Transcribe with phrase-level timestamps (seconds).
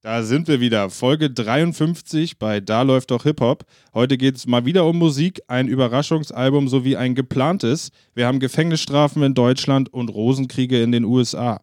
[0.00, 0.90] Da sind wir wieder.
[0.90, 3.64] Folge 53 bei Da läuft doch Hip-Hop.
[3.92, 7.90] Heute geht es mal wieder um Musik, ein Überraschungsalbum sowie ein geplantes.
[8.14, 11.62] Wir haben Gefängnisstrafen in Deutschland und Rosenkriege in den USA.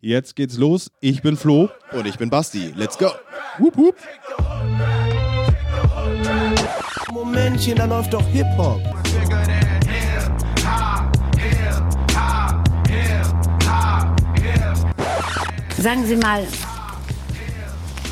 [0.00, 0.90] Jetzt geht's los.
[1.00, 1.70] Ich bin Flo.
[1.92, 2.72] Und ich bin Basti.
[2.74, 3.12] Let's go.
[3.58, 3.94] Wup, wup.
[7.12, 8.82] Momentchen, da läuft doch Hip-Hop.
[15.78, 16.44] Sagen Sie mal,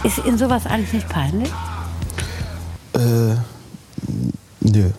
[0.04, 1.50] ist Ihnen sowas eigentlich nicht peinlich?
[2.94, 3.34] Äh,
[4.60, 4.90] nö.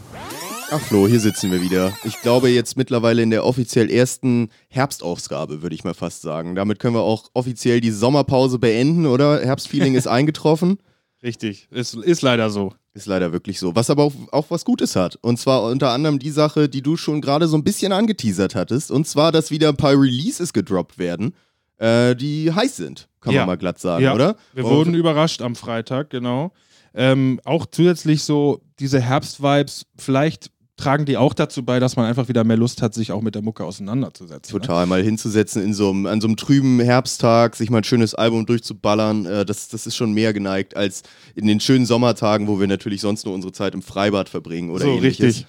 [0.71, 1.93] Ach Flo, hier sitzen wir wieder.
[2.03, 6.55] Ich glaube jetzt mittlerweile in der offiziell ersten Herbstausgabe, würde ich mal fast sagen.
[6.55, 9.39] Damit können wir auch offiziell die Sommerpause beenden, oder?
[9.45, 10.79] Herbstfeeling ist eingetroffen.
[11.23, 12.73] Richtig, ist, ist leider so.
[12.93, 13.75] Ist leider wirklich so.
[13.75, 15.17] Was aber auch, auch was Gutes hat.
[15.21, 18.89] Und zwar unter anderem die Sache, die du schon gerade so ein bisschen angeteasert hattest.
[18.89, 21.33] Und zwar, dass wieder ein paar Releases gedroppt werden,
[21.77, 23.41] äh, die heiß sind, kann Ja.
[23.41, 24.35] man mal glatt sagen, ja, oder?
[24.53, 26.51] Wir Und- wurden überrascht am Freitag, genau.
[26.93, 32.27] Ähm, auch zusätzlich so diese Herbstvibes, vielleicht tragen die auch dazu bei, dass man einfach
[32.27, 34.53] wieder mehr Lust hat, sich auch mit der Mucke auseinanderzusetzen.
[34.55, 34.61] Ne?
[34.61, 38.13] Total, mal hinzusetzen in so einem, an so einem trüben Herbsttag, sich mal ein schönes
[38.13, 41.03] Album durchzuballern, äh, das, das ist schon mehr geneigt als
[41.33, 44.83] in den schönen Sommertagen, wo wir natürlich sonst nur unsere Zeit im Freibad verbringen oder
[44.85, 45.25] So, ähnliches.
[45.25, 45.47] richtig.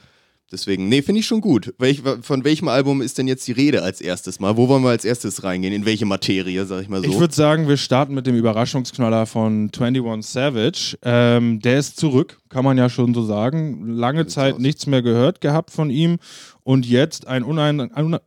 [0.52, 1.75] Deswegen, nee, finde ich schon gut.
[1.78, 4.56] Welch, von welchem Album ist denn jetzt die Rede als erstes mal?
[4.56, 5.72] Wo wollen wir als erstes reingehen?
[5.72, 7.11] In welche Materie, sag ich mal so?
[7.11, 10.98] Ich würde sagen, wir starten mit dem Überraschungsknaller von 21 Savage.
[11.03, 13.88] Ähm, der ist zurück, kann man ja schon so sagen.
[13.88, 16.19] Lange Zeit nichts mehr gehört gehabt von ihm
[16.62, 18.19] und jetzt ein unein, un,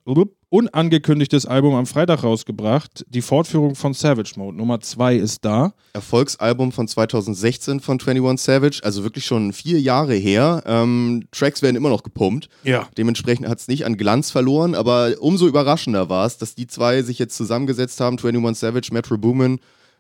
[0.49, 3.05] unangekündigtes Album am Freitag rausgebracht.
[3.07, 4.57] Die Fortführung von Savage Mode.
[4.57, 5.73] Nummer 2 ist da.
[5.93, 10.63] Erfolgsalbum von 2016 von 21 Savage, also wirklich schon vier Jahre her.
[10.65, 12.49] Ähm, Tracks werden immer noch gepumpt.
[12.63, 12.87] Ja.
[12.97, 17.03] Dementsprechend hat es nicht an Glanz verloren, aber umso überraschender war es, dass die zwei
[17.03, 19.59] sich jetzt zusammengesetzt haben, 21 Savage, Metro Boomin,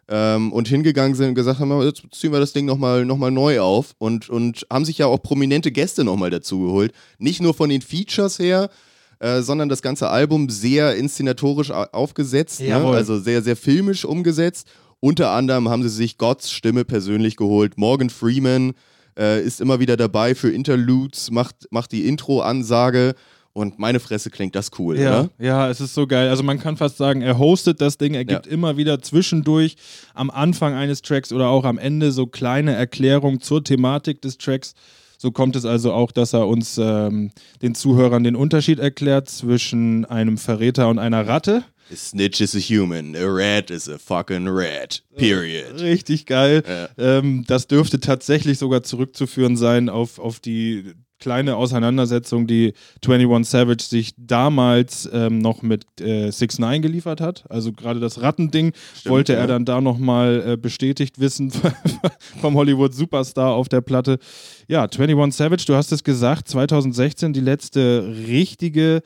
[0.09, 3.31] ähm, und hingegangen sind und gesagt haben, jetzt ziehen wir das Ding nochmal noch mal
[3.31, 6.93] neu auf und, und haben sich ja auch prominente Gäste nochmal dazu geholt.
[7.19, 8.69] Nicht nur von den Features her,
[9.19, 12.75] äh, sondern das ganze Album sehr inszenatorisch au- aufgesetzt, ne?
[12.75, 14.67] Also sehr, sehr filmisch umgesetzt.
[15.01, 17.77] Unter anderem haben sie sich Gotts Stimme persönlich geholt.
[17.77, 18.73] Morgan Freeman
[19.17, 23.15] äh, ist immer wieder dabei für Interludes, macht, macht die Intro-Ansage
[23.53, 25.29] und meine Fresse klingt das cool, Ja, oder?
[25.39, 26.29] ja, es ist so geil.
[26.29, 28.51] Also man kann fast sagen, er hostet das Ding, er gibt Ja.
[28.51, 29.75] immer wieder zwischendurch
[30.13, 34.73] am Anfang eines Tracks oder auch am Ende so kleine Erklärungen zur Thematik des Tracks.
[35.21, 37.31] So kommt es also auch, dass er uns ähm,
[37.61, 41.65] den Zuhörern den Unterschied erklärt zwischen einem Verräter und einer Ratte.
[41.91, 45.03] A snitch is a human, a rat is a fucking rat.
[45.17, 45.81] Period.
[45.81, 46.63] Richtig geil.
[46.65, 46.89] Ja.
[46.97, 52.73] Ähm, das dürfte tatsächlich sogar zurückzuführen sein auf, auf die kleine Auseinandersetzung, die
[53.05, 57.43] 21 Savage sich damals ähm, noch mit äh, 6 9 geliefert hat.
[57.49, 59.39] Also gerade das Rattending Stimmt, wollte ja.
[59.39, 61.51] er dann da nochmal äh, bestätigt wissen
[62.41, 64.19] vom Hollywood Superstar auf der Platte.
[64.67, 69.01] Ja, 21 Savage, du hast es gesagt, 2016 die letzte richtige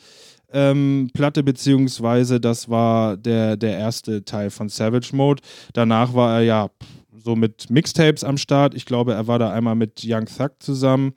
[0.54, 5.42] ähm, Platte, beziehungsweise das war der, der erste Teil von Savage Mode.
[5.74, 6.70] Danach war er ja
[7.12, 8.76] so mit Mixtapes am Start.
[8.76, 11.14] Ich glaube, er war da einmal mit Young Thug zusammen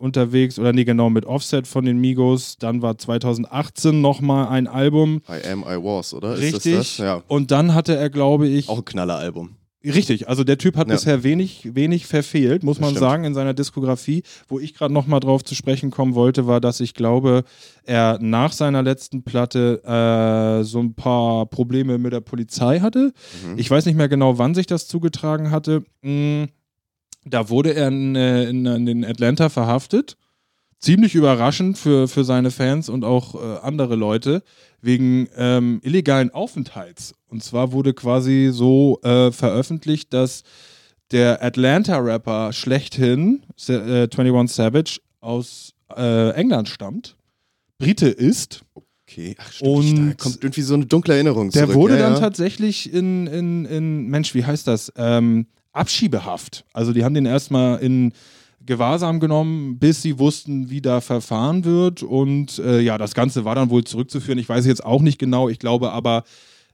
[0.00, 2.56] unterwegs oder nee, genau mit Offset von den Migos.
[2.58, 5.20] Dann war 2018 nochmal ein Album.
[5.28, 6.38] I am, I was, oder?
[6.38, 6.74] Richtig.
[6.74, 6.98] Das das?
[6.98, 7.22] Ja.
[7.28, 9.56] Und dann hatte er, glaube ich, Auch ein Knalleralbum.
[9.82, 10.94] Richtig, also der Typ hat Ja.
[10.94, 13.00] bisher wenig, wenig verfehlt, muss Das man stimmt.
[13.00, 14.22] sagen, in seiner Diskografie.
[14.46, 17.44] Wo ich gerade nochmal drauf zu sprechen kommen wollte, war, dass ich glaube,
[17.84, 23.14] er nach seiner letzten Platte äh, so ein paar Probleme mit der Polizei hatte.
[23.46, 23.56] Mhm.
[23.58, 25.82] Ich weiß nicht mehr genau, wann sich das zugetragen hatte.
[26.02, 26.44] Mm,
[27.24, 30.16] Da wurde er in, äh, in, in den Atlanta verhaftet.
[30.78, 34.42] Ziemlich überraschend für, für seine Fans und auch äh, andere Leute
[34.80, 37.14] wegen ähm, illegalen Aufenthalts.
[37.28, 40.42] Und zwar wurde quasi so äh, veröffentlicht, dass
[41.10, 47.16] der Atlanta-Rapper schlechthin, äh, 21 Savage, aus äh, England stammt,
[47.78, 48.62] Brite ist.
[49.08, 49.70] Okay, ach stimmt.
[49.70, 51.76] Und da kommt irgendwie so eine dunkle Erinnerung Der zurück.
[51.76, 52.20] wurde ja, dann ja.
[52.20, 54.92] tatsächlich in, in, in, Mensch, wie heißt das?
[54.96, 56.64] Ähm, Abschiebehaft.
[56.72, 58.12] Also die haben den erstmal in
[58.64, 62.02] Gewahrsam genommen, bis sie wussten, wie da verfahren wird.
[62.02, 64.38] Und äh, ja, das Ganze war dann wohl zurückzuführen.
[64.38, 65.48] Ich weiß jetzt auch nicht genau.
[65.48, 66.24] Ich glaube aber,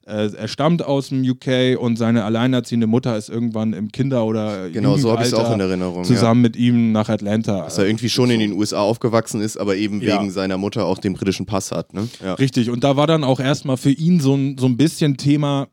[0.04, 4.68] äh, er stammt aus dem UK und seine alleinerziehende Mutter ist irgendwann im Kinder- oder
[4.70, 5.98] Genau, so habe ich es auch in Erinnerung.
[5.98, 6.02] Ja.
[6.04, 7.62] zusammen mit ihm nach Atlanta.
[7.64, 10.18] Dass er irgendwie schon in den USA aufgewachsen ist, aber eben Ja.
[10.20, 11.94] wegen seiner Mutter auch den britischen Pass hat.
[11.94, 12.08] Ne?
[12.24, 12.34] Ja.
[12.34, 15.68] Richtig, und da war dann auch erstmal für ihn so ein, so ein bisschen Thema,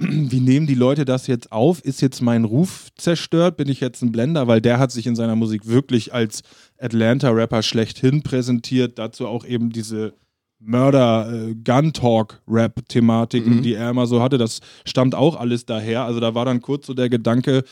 [0.00, 1.84] wie nehmen die Leute das jetzt auf?
[1.84, 3.58] Ist jetzt mein Ruf zerstört?
[3.58, 4.46] Bin ich jetzt ein Blender?
[4.48, 6.40] Weil der hat sich in seiner Musik wirklich als
[6.78, 8.98] Atlanta-Rapper schlechthin präsentiert.
[8.98, 10.14] Dazu auch eben diese
[10.62, 13.62] Mörder-Gun-Talk-Rap-Thematiken, Mhm.
[13.62, 14.38] die er immer so hatte.
[14.38, 16.04] Das stammt auch alles daher.
[16.04, 17.64] Also da war dann kurz so der Gedanke,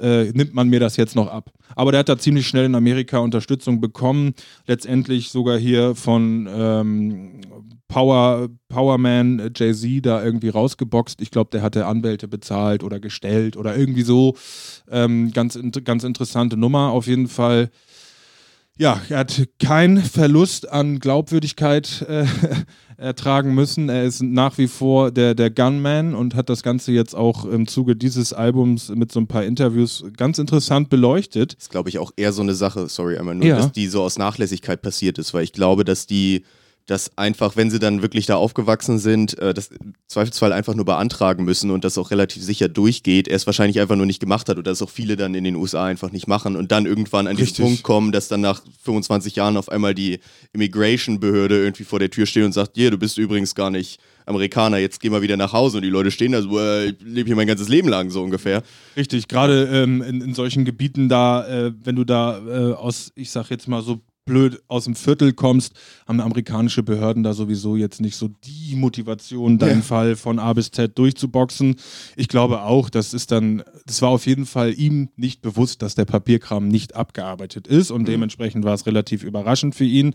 [0.00, 1.50] äh, nimmt man mir das jetzt noch ab.
[1.76, 4.34] Aber der hat da ziemlich schnell in Amerika Unterstützung bekommen.
[4.66, 7.40] Letztendlich sogar hier von ähm,
[7.94, 11.20] Power, Powerman äh, Jay-Z da irgendwie rausgeboxt.
[11.20, 14.34] Ich glaube, der hatte Anwälte bezahlt oder gestellt oder irgendwie so.
[14.90, 17.70] Ähm, ganz, ganz interessante Nummer auf jeden Fall.
[18.76, 22.26] Ja, er hat keinen Verlust an Glaubwürdigkeit äh,
[22.96, 23.88] ertragen müssen.
[23.88, 27.68] Er ist nach wie vor der, der Gunman und hat das Ganze jetzt auch im
[27.68, 31.54] Zuge dieses Albums mit so ein paar Interviews ganz interessant beleuchtet.
[31.54, 33.56] ist, glaube ich, auch eher so eine Sache, sorry, einmal nur, Ja.
[33.58, 36.42] dass die so aus Nachlässigkeit passiert ist, weil ich glaube, dass die
[36.86, 40.84] das einfach, wenn sie dann wirklich da aufgewachsen sind, äh, das im Zweifelsfall einfach nur
[40.84, 43.26] beantragen müssen und das auch relativ sicher durchgeht.
[43.26, 45.56] Er es wahrscheinlich einfach nur nicht gemacht hat oder das auch viele dann in den
[45.56, 47.64] USA einfach nicht machen und dann irgendwann an Richtig.
[47.64, 50.20] Punkt kommen, dass dann nach 25 Jahren auf einmal die
[50.52, 54.78] Immigration-Behörde irgendwie vor der Tür steht und sagt, hier, du bist übrigens gar nicht Amerikaner,
[54.78, 57.26] jetzt geh mal wieder nach Hause und die Leute stehen da so, äh, ich lebe
[57.26, 58.62] hier mein ganzes Leben lang so ungefähr.
[58.96, 63.30] Richtig, gerade ähm, in, in solchen Gebieten da, äh, wenn du da äh, aus, ich
[63.30, 65.74] sag jetzt mal so blöd aus dem Viertel kommst,
[66.06, 70.70] haben amerikanische Behörden da sowieso jetzt nicht so die Motivation, deinen Fall von A bis
[70.70, 71.76] Z durchzuboxen.
[72.16, 75.94] Ich glaube auch, das ist dann, das war auf jeden Fall ihm nicht bewusst, dass
[75.94, 80.14] der Papierkram nicht abgearbeitet ist und dementsprechend war es relativ überraschend für ihn.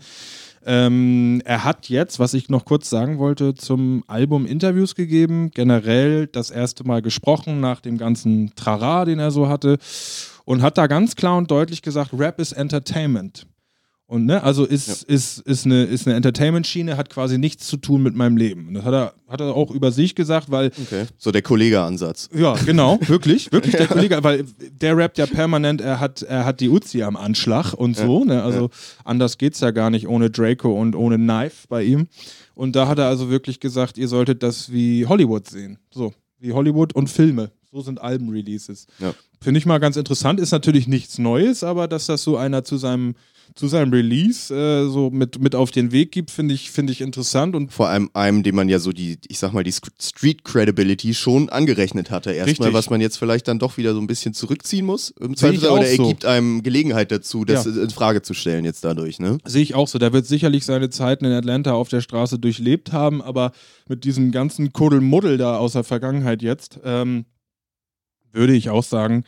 [0.66, 6.26] Ähm, er hat jetzt, was ich noch kurz sagen wollte, zum Album Interviews gegeben, generell
[6.26, 9.78] das erste Mal gesprochen nach dem ganzen Trara, den er so hatte,
[10.44, 13.46] und hat da ganz klar und deutlich gesagt, Rap ist Entertainment.
[14.10, 18.02] Und ne, also ist, ist, ist eine, ist eine Entertainment-Schiene, hat quasi nichts zu tun
[18.02, 18.66] mit meinem Leben.
[18.66, 21.04] Und das hat er, hat er auch über sich gesagt, weil Okay.
[21.16, 22.28] So der Kollege-Ansatz.
[22.34, 24.44] ja, genau, wirklich, wirklich der Kollege, weil
[24.80, 28.42] der rappt ja permanent, er hat, er hat die Uzi am Anschlag und so, ne?
[28.42, 28.70] Also
[29.04, 32.08] anders geht's ja gar nicht ohne Draco und ohne Knife bei ihm.
[32.56, 35.78] Und da hat er also wirklich gesagt, ihr solltet das wie Hollywood sehen.
[35.94, 37.52] So, wie Hollywood und Filme.
[37.70, 38.88] So sind Alben-Releases.
[38.98, 39.14] Ja.
[39.40, 42.76] Finde ich mal ganz interessant, ist natürlich nichts Neues, aber dass das so einer zu
[42.76, 43.14] seinem,
[43.54, 47.00] zu seinem Release äh, so mit, mit auf den Weg gibt, finde ich, finde ich
[47.00, 50.44] interessant und vor allem einem, dem man ja so die, ich sag mal, die Street
[50.44, 52.32] Credibility schon angerechnet hatte.
[52.32, 55.10] Erstmal, was man jetzt vielleicht dann doch wieder so ein bisschen zurückziehen muss.
[55.20, 56.08] Im oder auch er so.
[56.08, 57.82] gibt einem Gelegenheit dazu, das Ja.
[57.82, 59.38] in Frage zu stellen jetzt dadurch, ne?
[59.44, 59.98] Sehe ich auch so.
[59.98, 63.52] Der wird sicherlich seine Zeiten in Atlanta auf der Straße durchlebt haben, aber
[63.88, 67.24] mit diesem ganzen Kuddelmuddel da aus der Vergangenheit jetzt, ähm,
[68.32, 69.24] würde ich auch sagen,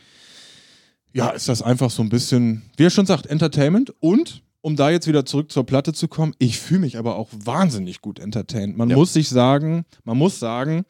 [1.13, 4.89] ja, ist das einfach so ein bisschen, wie er schon sagt, Entertainment und um da
[4.89, 8.77] jetzt wieder zurück zur Platte zu kommen, ich fühle mich aber auch wahnsinnig gut entertained.
[8.77, 8.95] Man Ja.
[8.95, 10.85] muss sich sagen, man muss sagen,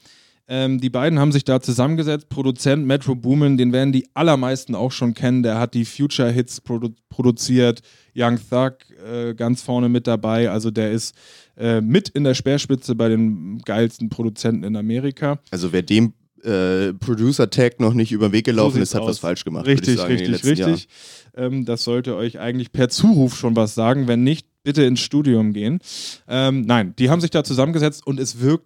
[0.47, 2.29] ähm, die beiden haben sich da zusammengesetzt.
[2.29, 5.41] Produzent Metro Boomin, den werden die allermeisten auch schon kennen.
[5.41, 7.81] Der hat die Future Hits produ produziert.
[8.15, 8.73] Young Thug
[9.09, 10.51] äh, ganz vorne mit dabei.
[10.51, 11.15] Also der ist
[11.57, 15.39] äh, mit in der Speerspitze bei den geilsten Produzenten in Amerika.
[15.49, 19.09] Also wer dem äh, Producer-Tag noch nicht über den Weg gelaufen sieht's ist, hat aus.
[19.09, 19.65] was falsch gemacht.
[19.65, 20.87] Richtig, ich sagen, richtig, richtig.
[21.35, 24.07] Ähm, das sollte euch eigentlich per Zuruf schon was sagen.
[24.07, 25.79] Wenn nicht, bitte ins Studium gehen.
[26.27, 28.65] Ähm, nein, die haben sich da zusammengesetzt und es wirkt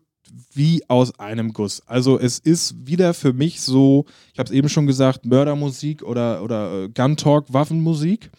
[0.53, 1.81] wie aus einem Guss.
[1.85, 6.44] Also es ist wieder für mich so, ich habe es eben schon gesagt, Mördermusik oder,
[6.44, 8.29] oder äh, Gun Talk, Waffenmusik.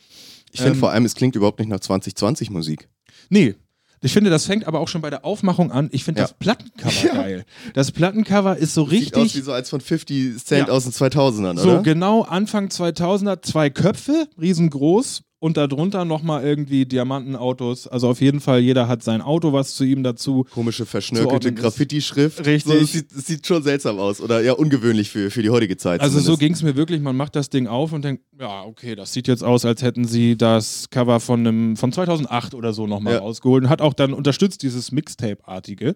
[0.53, 2.89] Ich finde Ähm, vor allem, es klingt überhaupt nicht nach 2020 Musik.
[3.31, 3.55] Nee.
[4.01, 5.89] Ich finde, das fängt aber auch schon bei der Aufmachung an.
[5.93, 6.27] Ich finde Ja.
[6.27, 7.45] das Plattencover geil.
[7.75, 9.45] Das Plattencover ist so Sieht aus wie richtig.
[9.45, 10.73] so als von 50 Cent Ja.
[10.75, 11.83] aus den 2000ern, So, oder?
[11.83, 17.87] genau, Anfang 2000er, zwei Köpfe, riesengroß und darunter nochmal irgendwie Diamantenautos.
[17.87, 20.45] Also auf jeden Fall, jeder hat sein Auto, was zu ihm dazu.
[20.53, 22.45] Komische, verschnörkelte Graffiti-Schrift.
[22.45, 22.65] Richtig.
[22.65, 24.21] So, es, sieht, es sieht schon seltsam aus.
[24.21, 26.01] Oder ja, ungewöhnlich für, für die heutige Zeit.
[26.01, 26.41] Also so zumindest.
[26.41, 27.01] ging es mir wirklich.
[27.01, 30.05] Man macht das Ding auf und denkt, ja, okay, das sieht jetzt aus, als hätten
[30.05, 33.19] sie das Cover von einem von 2008 oder so nochmal Ja.
[33.21, 35.95] rausgeholt und hat auch dann unterstützt dieses Mixtape-artige.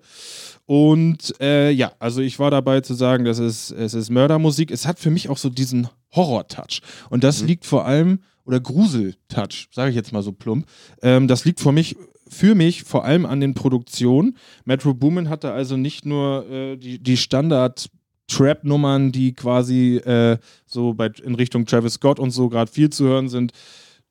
[0.66, 4.70] Und äh, ja, also ich war dabei zu sagen, das ist, es ist Mördermusik.
[4.70, 6.80] Es hat für mich auch so diesen Horror-Touch.
[7.10, 10.66] Und das liegt vor allem, oder Grusel-Touch, sage ich jetzt mal so plump.
[11.02, 11.96] Ähm, das liegt für mich,
[12.28, 14.36] für mich vor allem an den Produktionen.
[14.64, 17.90] Metro Boomin hatte also nicht nur äh, die, die Standard-
[18.28, 23.04] Trap-Nummern, die quasi äh, so bei, in Richtung Travis Scott und so gerade viel zu
[23.04, 23.52] hören sind.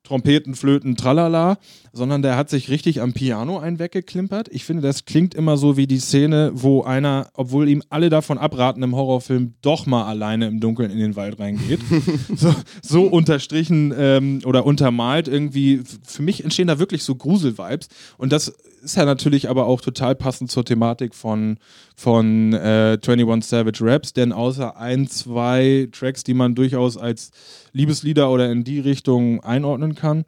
[0.04, 1.58] Trompeten, Flöten, tralala,
[1.92, 4.48] sondern der hat sich richtig am Piano einen weggeklimpert.
[4.50, 8.36] Ich finde, das klingt immer so wie die Szene, wo einer, obwohl ihm alle davon
[8.36, 11.80] abraten im Horrorfilm, doch mal alleine im Dunkeln in den Wald reingeht.
[12.36, 15.82] so, so unterstrichen ähm, oder untermalt irgendwie.
[16.04, 17.88] Für mich entstehen da wirklich so Grusel-Vibes.
[18.18, 21.58] Und das ist ja natürlich aber auch total passend zur Thematik von,
[21.96, 27.30] von äh, 21 Savage Raps, denn außer ein, zwei Tracks, die man durchaus als
[27.72, 30.24] Liebeslieder oder in die Richtung einordnen kann,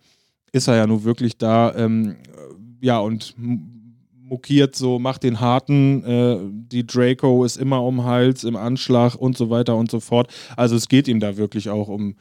[0.53, 2.17] ist er ja nun wirklich da, ähm,
[2.81, 3.35] ja, und
[4.25, 9.37] mokiert so, macht den harten, äh, die Draco ist immer um Hals, im Anschlag und
[9.37, 10.33] so weiter und so fort.
[10.57, 12.17] Also es geht ihm da wirklich auch um,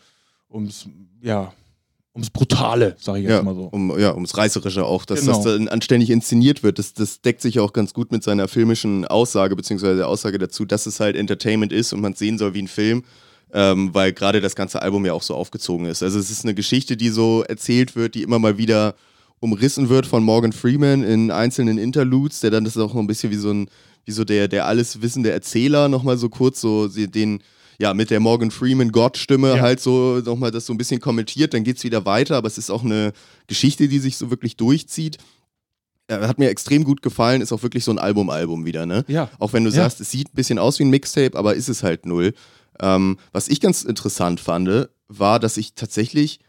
[0.49, 0.89] ums,
[1.21, 1.53] ja,
[2.15, 3.63] ums Brutale, sage ich jetzt Ja, mal so.
[3.72, 5.34] um, ja, ums Reißerische auch, dass Genau.
[5.34, 6.77] das dann anständig inszeniert wird.
[6.79, 10.65] Das, das deckt sich auch ganz gut mit seiner filmischen Aussage, beziehungsweise der Aussage dazu,
[10.65, 13.03] dass es halt Entertainment ist und man es sehen soll wie ein Film,
[13.51, 16.03] ähm, weil gerade das ganze Album ja auch so aufgezogen ist.
[16.03, 18.93] Also es ist eine Geschichte, die so erzählt wird, die immer mal wieder
[19.39, 23.08] umrissen wird von Morgan Freeman in einzelnen Interludes, der dann das ist auch noch ein
[23.08, 23.67] bisschen wie so ein,
[24.05, 27.39] wie so der, der alles wissende Erzähler nochmal so kurz so den,
[27.79, 29.61] ja, mit der Morgan Freeman Gott-Stimme Ja.
[29.61, 32.69] halt so nochmal das so ein bisschen kommentiert, dann geht's wieder weiter, aber es ist
[32.69, 33.13] auch eine
[33.47, 35.17] Geschichte, die sich so wirklich durchzieht.
[36.07, 39.05] Äh, hat mir extrem gut gefallen, ist auch wirklich so ein Album-Album wieder, ne?
[39.07, 39.29] Ja.
[39.39, 39.77] Auch wenn du Ja.
[39.77, 42.33] sagst, es sieht ein bisschen aus wie ein Mixtape, aber ist es halt null.
[42.81, 46.39] Ähm, was ich ganz interessant fand, war, dass ich tatsächlich,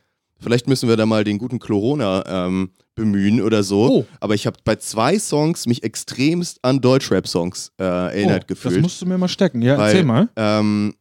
[0.41, 4.07] vielleicht müssen wir da mal den guten Corona ähm, bemühen oder so, Oh.
[4.21, 8.77] aber ich habe bei zwei Songs mich extremst an Deutschrap-Songs äh, erinnert oh, gefühlt.
[8.77, 9.63] Das musst du mir mal stecken.
[9.63, 10.29] Ja, Weil, erzähl mal.
[10.37, 10.95] Ähm,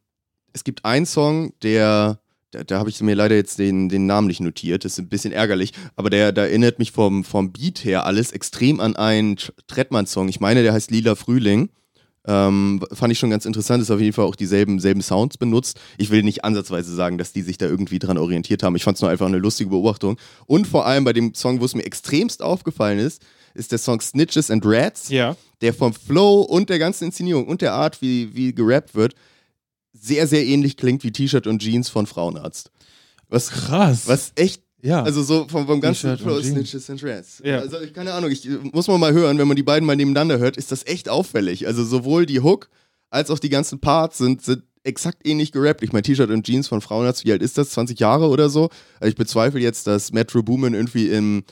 [0.53, 2.19] es gibt einen Song, der,
[2.51, 5.09] da, da habe ich mir leider jetzt den, den Namen nicht notiert, das ist ein
[5.09, 9.35] bisschen ärgerlich, aber der, der erinnert mich vom, vom Beat her alles extrem an einen
[9.37, 10.29] Tr- Trettmann-Song.
[10.29, 11.69] Ich meine, der heißt Lila Frühling.
[12.25, 15.77] Ähm, fand ich schon ganz interessant, ist auf jeden Fall auch dieselben selben Sounds benutzt.
[15.97, 18.77] Ich will nicht ansatzweise sagen, dass die sich da irgendwie dran orientiert haben.
[18.77, 20.17] Ich fand es nur einfach eine lustige Beobachtung.
[20.45, 23.21] Und vor allem bei dem Song, wo es mir extremst aufgefallen ist,
[23.55, 25.35] ist der Song Snitches and Rats Ja.
[25.59, 29.15] der vom Flow und der ganzen Inszenierung und der Art, wie, wie gerappt wird,
[30.03, 32.71] sehr, sehr ähnlich klingt wie T-Shirt und Jeans von Frauenarzt.
[33.29, 34.07] Was, Krass.
[34.07, 35.01] was echt, Ja.
[35.01, 36.47] also so vom, vom ganzen Jeans.
[36.47, 37.41] Snitches and Rats.
[37.43, 37.59] Ja.
[37.59, 40.39] Also ich, keine Ahnung, ich muss man mal hören, wenn man die beiden mal nebeneinander
[40.39, 41.67] hört, ist das echt auffällig.
[41.67, 42.69] Also sowohl die Hook
[43.09, 45.83] als auch die ganzen Parts sind, sind exakt ähnlich gerappt.
[45.83, 47.69] Ich meine, T-Shirt und Jeans von Frauenarzt, wie alt ist das?
[47.69, 48.69] 20 Jahre oder so?
[48.99, 51.45] Also ich bezweifle jetzt, dass Metro Boomin irgendwie im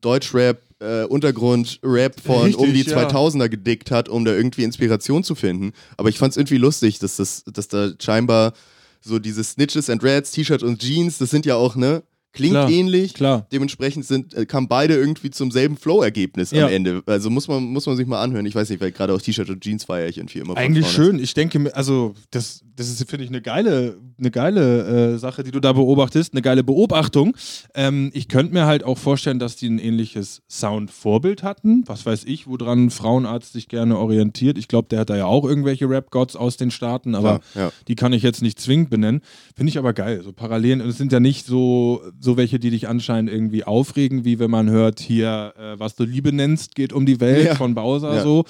[0.00, 3.08] Deutschrap, äh, Untergrund-Rap von Richtig, um die ja.
[3.08, 5.72] 2000er gedickt hat, um da irgendwie Inspiration zu finden.
[5.96, 8.52] Aber ich fand es irgendwie lustig, dass, das, dass da scheinbar
[9.00, 12.02] so diese Snitches and Rats, T-Shirt und Jeans, das sind ja auch, ne?
[12.32, 13.14] Klingt Klar, ähnlich.
[13.14, 13.46] Klar.
[13.52, 16.66] Dementsprechend sind, äh, kamen beide irgendwie zum selben Flow-Ergebnis Ja.
[16.66, 17.00] am Ende.
[17.06, 18.44] Also muss man, muss man sich mal anhören.
[18.44, 20.56] Ich weiß nicht, weil gerade auch T-Shirt und Jeans feiere ich irgendwie immer.
[20.56, 21.20] Eigentlich schön.
[21.20, 25.44] Ich denke, mir- also das, das ist, finde ich, eine geile, eine geile äh, Sache,
[25.44, 27.36] die du da beobachtest, eine geile Beobachtung.
[27.74, 31.84] Ähm, ich könnte mir halt auch vorstellen, dass die ein ähnliches Sound-Vorbild hatten.
[31.86, 34.58] Was weiß ich, woran ein Frauenarzt sich gerne orientiert.
[34.58, 37.72] Ich glaube, der hat da ja auch irgendwelche Rap-Gods aus den Staaten, aber Ja, ja.
[37.88, 39.20] die kann ich jetzt nicht zwingend benennen.
[39.54, 40.22] Finde ich aber geil.
[40.24, 40.80] So Parallelen.
[40.80, 44.50] Und es sind ja nicht so, so welche, die dich anscheinend irgendwie aufregen, wie wenn
[44.50, 47.54] man hört, hier, äh, was du Liebe nennst, geht um die Welt Ja.
[47.54, 48.44] von Bowser so.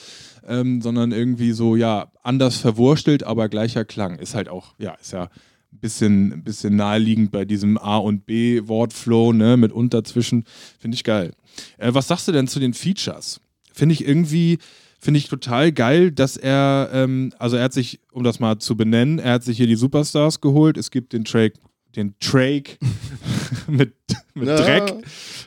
[0.47, 4.14] Ähm, sondern irgendwie so, ja, anders verwurstelt, aber gleicher Klang.
[4.19, 9.33] Ist halt auch, ja, ist ja ein bisschen, bisschen naheliegend bei diesem A- und B-Wortflow,
[9.33, 10.45] ne, mit und dazwischen.
[10.79, 11.33] Finde ich geil.
[11.79, 13.41] Äh, was sagst du denn zu den Features?
[13.73, 14.59] Finde ich irgendwie,
[15.01, 18.77] finde ich total geil, dass er, ähm, also er hat sich, um das mal zu
[18.77, 20.77] benennen, er hat sich hier die Superstars geholt.
[20.79, 21.55] Es gibt den Track,
[21.97, 22.79] den Track
[23.67, 23.95] mit,
[24.35, 24.57] mit Na.
[24.57, 24.95] Dreck.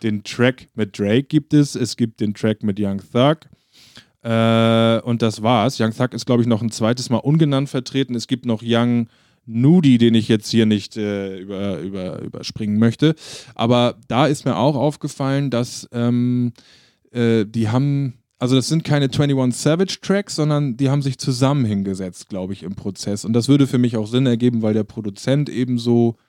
[0.04, 1.76] Den Track mit Drake gibt es.
[1.76, 3.38] Es gibt den Track mit Young Thug.
[4.28, 5.80] Äh, und das war's.
[5.80, 8.14] Young Thug ist, glaube ich, noch ein zweites Mal ungenannt vertreten.
[8.14, 9.08] Es gibt noch Young
[9.46, 13.16] Nudie, den ich jetzt hier nicht äh, über, über, überspringen möchte.
[13.56, 16.52] Aber da ist mir auch aufgefallen, dass ähm,
[17.12, 21.64] äh, die haben, also das sind keine 21 Savage Tracks, sondern die haben sich zusammen
[21.64, 23.24] hingesetzt, glaube ich, im Prozess.
[23.24, 26.27] Und das würde für mich auch Sinn ergeben, weil der Produzent eben so, ja,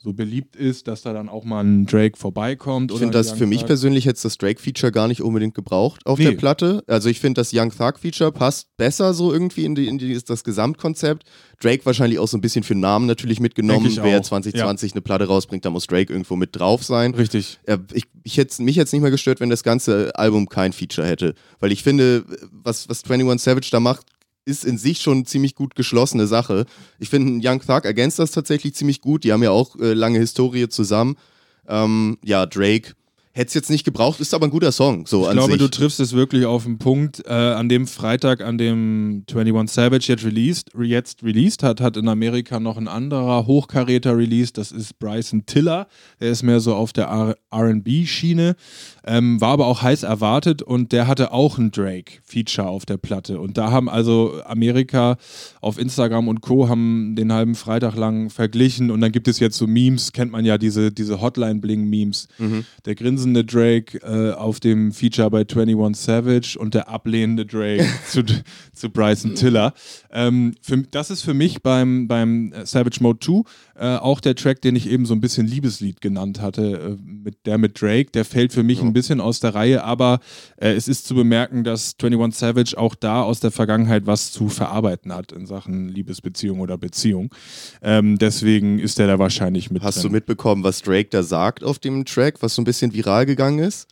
[0.00, 2.92] so beliebt ist, dass da dann auch mal ein Drake vorbeikommt.
[2.92, 3.66] Ich finde das Young für mich Thug.
[3.66, 6.26] persönlich jetzt das Drake-Feature gar nicht unbedingt gebraucht auf Nee.
[6.26, 6.84] der Platte.
[6.86, 10.44] Also ich finde das Young Thug-Feature passt besser so irgendwie in, die, in die, das
[10.44, 11.24] Gesamtkonzept.
[11.60, 13.90] Drake wahrscheinlich auch so ein bisschen für Namen natürlich mitgenommen.
[14.02, 17.12] Wer auch, 2020 eine Platte rausbringt, da muss Drake irgendwo mit drauf sein.
[17.14, 17.58] Richtig.
[17.92, 21.34] Ich, ich hätte mich jetzt nicht mehr gestört, wenn das ganze Album kein Feature hätte.
[21.58, 24.06] Weil ich finde, was, was 21 Savage da macht,
[24.48, 26.66] ist in sich schon ziemlich gut geschlossene Sache.
[26.98, 29.22] Ich finde, Young Thug ergänzt das tatsächlich ziemlich gut.
[29.22, 31.16] Die haben ja auch äh, lange Historie zusammen.
[31.68, 32.94] Ähm, ja, Drake
[33.32, 35.06] hätte es jetzt nicht gebraucht, ist aber ein guter Song.
[35.06, 35.60] So Ich glaube, sich.
[35.60, 37.22] du triffst es wirklich auf den Punkt.
[37.26, 42.08] Äh, an dem Freitag, an dem 21 Savage jetzt released, jetzt released hat, hat in
[42.08, 44.58] Amerika noch ein anderer Hochkaräter released.
[44.58, 45.86] Das ist Bryson Tiller.
[46.20, 48.56] Der ist mehr so auf der RB-Schiene.
[49.06, 53.40] Ähm, war aber auch heiß erwartet und der hatte auch ein Drake-Feature auf der Platte.
[53.40, 55.16] Und da haben also Amerika
[55.60, 56.68] auf Instagram und Co.
[56.68, 60.44] haben den halben Freitag lang verglichen und dann gibt es jetzt so Memes, kennt man
[60.44, 62.28] ja diese, diese Hotline-Bling-Memes.
[62.84, 67.86] Der grinsende tosende Drake äh, auf dem Feature bei 21 Savage und der ablehnende Drake
[68.08, 68.22] zu,
[68.72, 69.72] zu Bryson Tiller.
[70.10, 73.42] Ähm, für, das ist für mich beim, beim Savage Mode 2
[73.78, 77.46] äh, auch der Track, den ich eben so ein bisschen Liebeslied genannt hatte, äh, mit,
[77.46, 80.20] der mit Drake, der fällt für mich ein bisschen aus der Reihe, aber
[80.56, 84.48] äh, es ist zu bemerken, dass 21 Savage auch da aus der Vergangenheit was zu
[84.48, 87.30] verarbeiten hat in Sachen Liebesbeziehung oder Beziehung.
[87.82, 90.08] Ähm, deswegen ist der da wahrscheinlich mit Hast drin.
[90.08, 93.58] du mitbekommen, was Drake da sagt auf dem Track, was so ein bisschen viral gegangen
[93.58, 93.86] ist?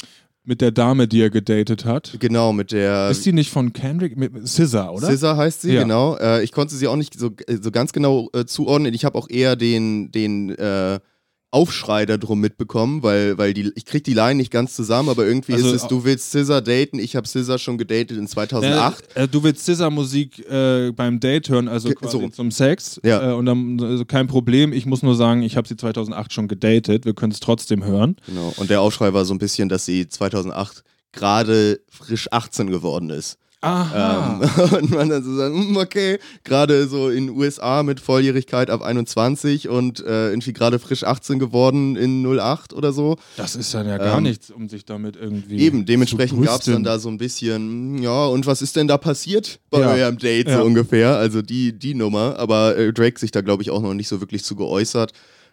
[0.48, 2.18] mit der Dame, die er gedatet hat.
[2.20, 4.16] Genau, mit der Ist die nicht von Kendrick?
[4.16, 5.08] Mit SZA, oder?
[5.08, 5.82] Scissor heißt sie, Ja.
[5.82, 6.16] genau.
[6.18, 8.94] Äh, ich konnte sie auch nicht so, so ganz genau äh, zuordnen.
[8.94, 11.00] Ich habe auch eher den, den äh,
[11.50, 15.54] Aufschrei darum mitbekommen, weil, weil die, ich krieg die Line nicht ganz zusammen, aber irgendwie
[15.54, 19.16] Also, ist es, du willst Scissor daten, ich habe Scissor schon gedatet in 2008.
[19.16, 22.28] Äh, du willst SZA-Musik äh, beim Date hören, also quasi so.
[22.28, 23.00] zum Sex.
[23.04, 23.30] Ja.
[23.30, 24.72] Äh, und dann also kein Problem.
[24.72, 27.04] Ich muss nur sagen, ich habe sie 2008 schon gedatet.
[27.04, 28.16] Wir können es trotzdem hören.
[28.26, 28.52] Genau.
[28.56, 33.38] Und der Aufschrei war so ein bisschen, dass sie 2008 gerade frisch 18 geworden ist.
[33.66, 34.40] Aha.
[34.42, 38.82] Ähm, und man dann so sagt, "Hm, okay, gerade so in USA mit Volljährigkeit ab
[38.82, 43.16] 21 und äh, irgendwie gerade frisch 18 geworden in 08 oder so.
[43.36, 45.58] das ist dann ja gar ähm, nichts, um sich damit irgendwie.
[45.58, 48.98] Eben, dementsprechend gab es dann da so ein bisschen, ja, und was ist denn da
[48.98, 49.90] passiert bei Ja.
[49.92, 50.58] eurem Date Ja.
[50.58, 51.16] so ungefähr?
[51.16, 54.20] Also die, die Nummer, aber äh, Drake sich da, glaube ich, auch noch nicht so
[54.20, 55.12] wirklich zu geäußert.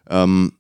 [0.10, 0.54] Ähm,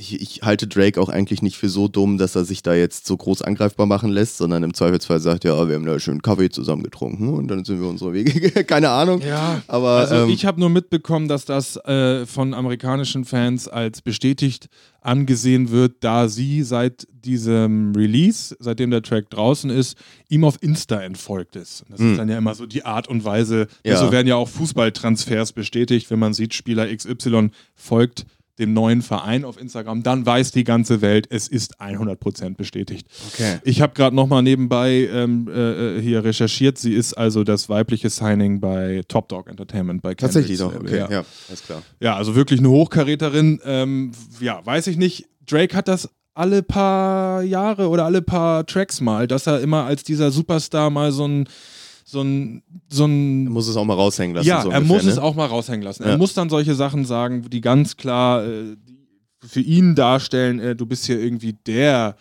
[0.00, 3.06] ich, ich halte Drake auch eigentlich nicht für so dumm, dass er sich da jetzt
[3.06, 6.48] so groß angreifbar machen lässt, sondern im Zweifelsfall sagt, ja, wir haben da schön Kaffee
[6.48, 8.64] zusammen getrunken und dann sind wir unsere Wege.
[8.64, 9.20] Keine Ahnung.
[9.20, 14.00] Ja, Aber also ähm, ich habe nur mitbekommen, dass das äh, von amerikanischen Fans als
[14.00, 14.68] bestätigt
[15.02, 19.96] angesehen wird, da sie seit diesem Release, seitdem der Track draußen ist,
[20.28, 21.84] ihm auf Insta entfolgt ist.
[21.90, 23.62] Das ist dann ja immer so die Art und Weise.
[23.84, 23.92] Hm.
[23.92, 23.96] Ja.
[23.96, 28.26] So werden ja auch Fußballtransfers bestätigt, wenn man sieht, Spieler XY folgt
[28.60, 33.08] dem neuen Verein auf Instagram, dann weiß die ganze Welt, es ist 100% bestätigt.
[33.32, 33.58] Okay.
[33.64, 36.78] Ich habe gerade nochmal nebenbei ähm, äh, äh, hier recherchiert.
[36.78, 41.00] Sie ist also das weibliche Signing bei Top Dog Entertainment bei tatsächlich Kendricks doch, Label,
[41.04, 41.20] okay, ja.
[41.20, 41.82] ja, alles klar.
[42.00, 43.60] ja, also wirklich eine Hochkaräterin.
[43.64, 45.26] Ähm, ja, weiß ich nicht.
[45.46, 50.04] Drake hat das alle paar Jahre oder alle paar Tracks mal, dass er immer als
[50.04, 51.48] dieser Superstar mal so ein
[52.10, 54.48] so ein, so ein Er muss es auch mal raushängen lassen.
[54.48, 55.10] ja, so er ungefähr, muss ne?
[55.12, 56.02] es auch mal raushängen lassen.
[56.02, 56.16] Er Ja.
[56.18, 58.76] muss dann solche Sachen sagen, die ganz klar äh,
[59.46, 62.16] für ihn darstellen, äh, du bist hier irgendwie der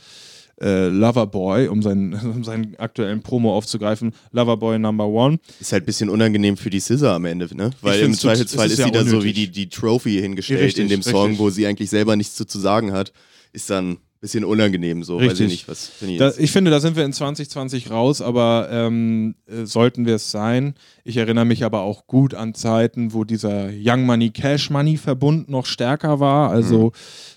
[0.62, 5.40] äh, Loverboy, um seinen, um seinen aktuellen Promo aufzugreifen, Loverboy Number One.
[5.60, 7.72] Ist halt ein bisschen unangenehm für die Scissor am Ende, ne?
[7.82, 10.90] Weil im Zweifelsfall ist ist sie da so wie die, die Trophy hingestellt Richtig, in
[10.90, 11.40] dem Song, richtig.
[11.40, 13.12] wo sie eigentlich selber nichts zu, zu sagen hat.
[13.54, 15.18] Ist dann bisschen unangenehm so.
[15.18, 15.48] Weiß ich Richtig.
[15.48, 19.36] nicht, was finde ich Da, ich finde, da sind wir in 2020 raus, aber ähm,
[19.46, 20.74] äh, sollten wir es sein.
[21.04, 25.50] Ich erinnere mich aber auch gut an Zeiten, wo dieser Young Money Cash Money Verbund
[25.50, 26.52] noch stärker war.
[26.52, 26.92] Also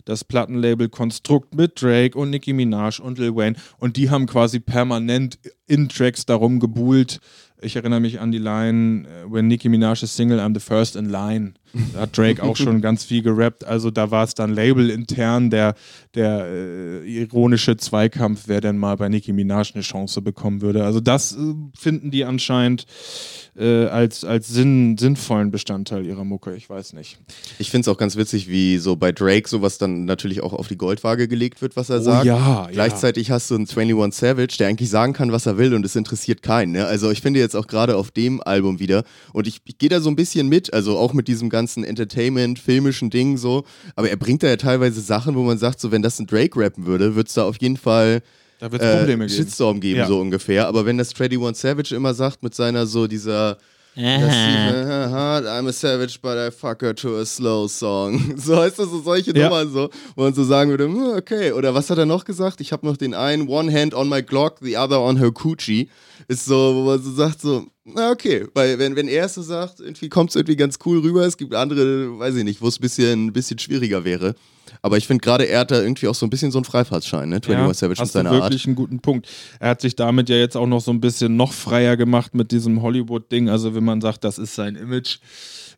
[0.05, 3.57] das Plattenlabel Konstrukt mit Drake und Nicki Minaj und Lil Wayne.
[3.79, 7.21] Und die haben quasi permanent in Tracks darum gebuhlt.
[7.61, 10.97] Ich erinnere mich an die Line, äh, when Nicki Minaj is single, I'm the first
[10.97, 11.55] in line.
[11.93, 13.65] Da hat Drake auch schon ganz viel gerappt.
[13.65, 15.75] Also da war es dann labelintern der,
[16.15, 20.85] der äh, ironische Zweikampf, wer denn mal bei Nicki Minaj eine Chance bekommen würde.
[20.85, 21.37] Also das äh,
[21.75, 22.87] finden die anscheinend
[23.57, 26.55] äh, als, als sinn, sinnvollen Bestandteil ihrer Mucke.
[26.55, 27.19] Ich weiß nicht.
[27.59, 30.69] Ich finde es auch ganz witzig, wie so bei Drake sowas dann natürlich auch auf
[30.69, 32.25] die Goldwaage gelegt wird, was er Oh sagt.
[32.25, 32.69] ja, ja.
[32.73, 35.97] Gleichzeitig hast du einen 21 Savage, der eigentlich sagen kann, was er will und es
[35.97, 36.73] interessiert keinen.
[36.73, 36.87] Ne?
[36.87, 40.01] Also ich finde jetzt auch gerade auf dem Album wieder und ich, ich gehe da
[40.01, 43.65] so ein bisschen mit, also auch mit diesem ganzen Entertainment, filmischen Ding so,
[43.97, 46.59] aber er bringt da ja teilweise Sachen, wo man sagt, so wenn das ein Drake
[46.59, 48.23] rappen würde, würde es da auf jeden Fall
[48.61, 49.37] Da wird es äh, Probleme geben.
[49.37, 50.07] Shitstorm geben, Ja.
[50.07, 50.67] so ungefähr.
[50.69, 53.59] Aber wenn das 21 Savage immer sagt mit seiner so dieser
[53.95, 58.37] I'm a savage, but I fuck her to a slow song.
[58.39, 59.49] So heißt das so solche Ja.
[59.49, 61.53] Nummern so, wo man so sagen würde, hm, okay.
[61.53, 62.61] Oder was hat er noch gesagt?
[62.61, 65.89] Ich habe noch den einen, one hand on my Glock, the other on her coochie.
[66.29, 68.47] Ist so, wo man so sagt, so, na okay.
[68.55, 71.27] Weil wenn, wenn er es so sagt, irgendwie kommt es irgendwie ganz cool rüber.
[71.27, 74.35] Es gibt andere, weiß ich nicht, wo es ein bisschen, ein bisschen schwieriger wäre.
[74.81, 77.29] Aber ich finde gerade, er hat da irgendwie auch so ein bisschen so einen Freifahrtsschein,
[77.29, 77.37] ne?
[77.37, 78.43] 21 Savage mit hast du seiner Art.
[78.45, 79.29] wirklich einen guten Punkt.
[79.59, 82.53] Er hat sich damit ja jetzt auch noch so ein bisschen noch freier gemacht mit
[82.53, 83.49] diesem Hollywood-Ding.
[83.49, 85.19] Also wenn man sagt, das ist sein Image,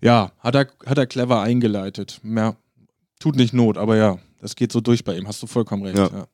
[0.00, 2.20] ja, hat er, hat er clever eingeleitet.
[2.22, 2.56] Ja,
[3.18, 5.26] tut nicht Not, aber ja, das geht so durch bei ihm.
[5.26, 5.96] Hast du vollkommen recht.
[5.96, 6.08] Ja.
[6.08, 6.26] Ja.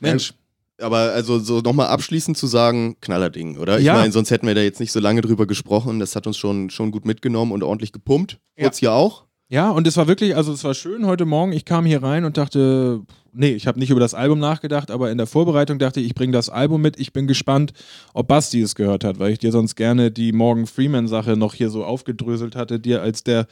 [0.00, 0.34] Mensch,
[0.80, 3.78] Aber also so nochmal abschließend zu sagen, Knallerding, oder?
[3.78, 3.94] Ich Ja.
[3.94, 5.98] meine, sonst hätten wir da jetzt nicht so lange drüber gesprochen.
[6.00, 8.38] Das hat uns schon, schon gut mitgenommen und ordentlich gepumpt.
[8.56, 8.64] Ja.
[8.64, 9.24] Kurz hier auch.
[9.48, 11.52] Ja, und es war wirklich, also es war schön heute Morgen.
[11.52, 15.10] Ich kam hier rein und dachte, nee, ich habe nicht über das Album nachgedacht, aber
[15.12, 16.98] in der Vorbereitung dachte ich, ich bringe das Album mit.
[16.98, 17.72] Ich bin gespannt,
[18.12, 21.70] ob Basti es gehört hat, weil ich dir sonst gerne die Morgan Freeman-Sache noch hier
[21.70, 23.46] so aufgedröselt hatte, dir als der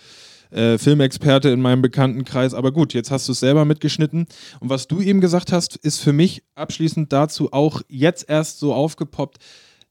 [0.55, 2.55] äh, Filmexperte in meinem Bekanntenkreis.
[2.55, 4.27] Aber gut, jetzt hast du es selber mitgeschnitten.
[4.61, 8.73] Und was du eben gesagt hast, ist für mich abschließend dazu auch jetzt erst so
[8.73, 9.38] aufgepoppt,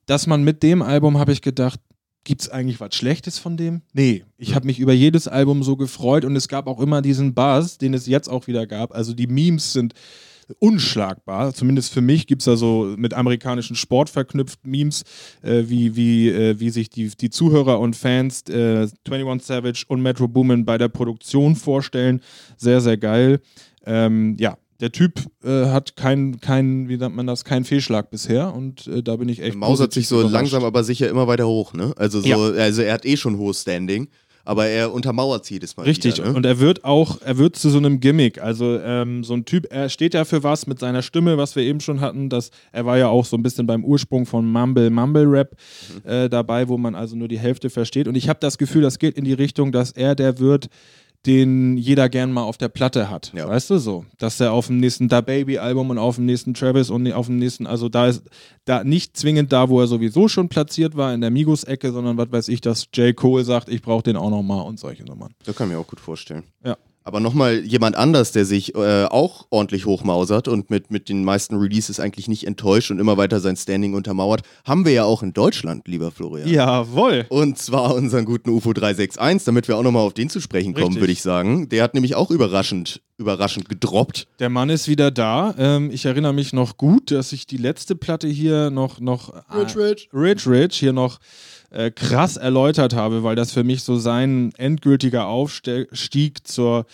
[0.05, 1.79] dass man mit dem Album, habe ich gedacht,
[2.23, 3.81] gibt es eigentlich was Schlechtes von dem?
[3.93, 7.33] Nee, ich habe mich über jedes Album so gefreut und es gab auch immer diesen
[7.33, 8.93] Buzz, den es jetzt auch wieder gab.
[8.93, 9.93] Also die Memes sind
[10.59, 11.53] unschlagbar.
[11.53, 15.03] Zumindest für mich gibt es da so mit amerikanischen Sport verknüpft Memes,
[15.41, 20.01] äh, wie, wie, äh, wie sich die, die Zuhörer und Fans äh, 21 Savage und
[20.01, 22.21] Metro Boomin bei der Produktion vorstellen.
[22.57, 23.39] Sehr, sehr geil.
[23.85, 28.53] Ähm, ja, der Typ äh, hat keinen, kein, wie nennt man das, keinen Fehlschlag bisher
[28.53, 29.55] und äh, da bin ich echt.
[29.55, 30.75] Mausert sich so positiv langsam überrascht.
[30.75, 31.93] aber sicher immer weiter hoch, ne?
[31.95, 32.37] Also so, Ja.
[32.37, 34.09] also er hat eh schon hohes Standing,
[34.45, 35.83] aber er untermauert sie jedes Mal.
[35.83, 36.35] Richtig, wieder, ne?
[36.35, 38.41] und er wird auch, er wird zu so einem Gimmick.
[38.41, 41.63] Also ähm, so ein Typ, er steht ja für was mit seiner Stimme, was wir
[41.63, 42.29] eben schon hatten.
[42.29, 45.55] Dass, er war ja auch so ein bisschen beim Ursprung von Mumble, Mumble Rap
[46.03, 46.09] Mhm.
[46.09, 48.07] äh, dabei, wo man also nur die Hälfte versteht.
[48.07, 50.69] Und ich habe das Gefühl, das geht in die Richtung, dass er der wird,
[51.25, 53.31] den jeder gern mal auf der Platte hat.
[53.33, 53.47] Ja.
[53.47, 54.05] Weißt du so?
[54.17, 57.27] Dass er auf dem nächsten Da Baby Album und auf dem nächsten Travis und auf
[57.27, 58.23] dem nächsten, also da ist
[58.65, 62.31] da nicht zwingend da, wo er sowieso schon platziert war in der Migos-Ecke, sondern was
[62.31, 63.15] weiß ich, dass J.
[63.15, 65.33] Cole sagt, ich brauche den auch noch mal und solche Nummern.
[65.45, 66.43] Das kann ich mir auch gut vorstellen.
[66.63, 66.77] Ja.
[67.03, 71.55] Aber nochmal jemand anders, der sich äh, auch ordentlich hochmausert und mit, mit den meisten
[71.55, 75.33] Releases eigentlich nicht enttäuscht und immer weiter sein Standing untermauert, haben wir ja auch in
[75.33, 76.47] Deutschland, lieber Florian.
[76.47, 77.25] Jawohl.
[77.29, 80.95] Und zwar unseren guten UFO 361, damit wir auch nochmal auf den zu sprechen kommen,
[80.95, 81.69] würde ich sagen.
[81.69, 84.27] Der hat nämlich auch überraschend, überraschend gedroppt.
[84.39, 85.53] Der Mann ist wieder da.
[85.57, 89.75] Ähm, ich erinnere mich noch gut, dass ich die letzte Platte hier noch, noch Rich
[89.75, 90.09] Rich.
[90.13, 91.19] Rich Rich hier noch
[91.73, 96.85] äh, krass erläutert habe, weil das für mich so sein endgültiger Aufstieg zur,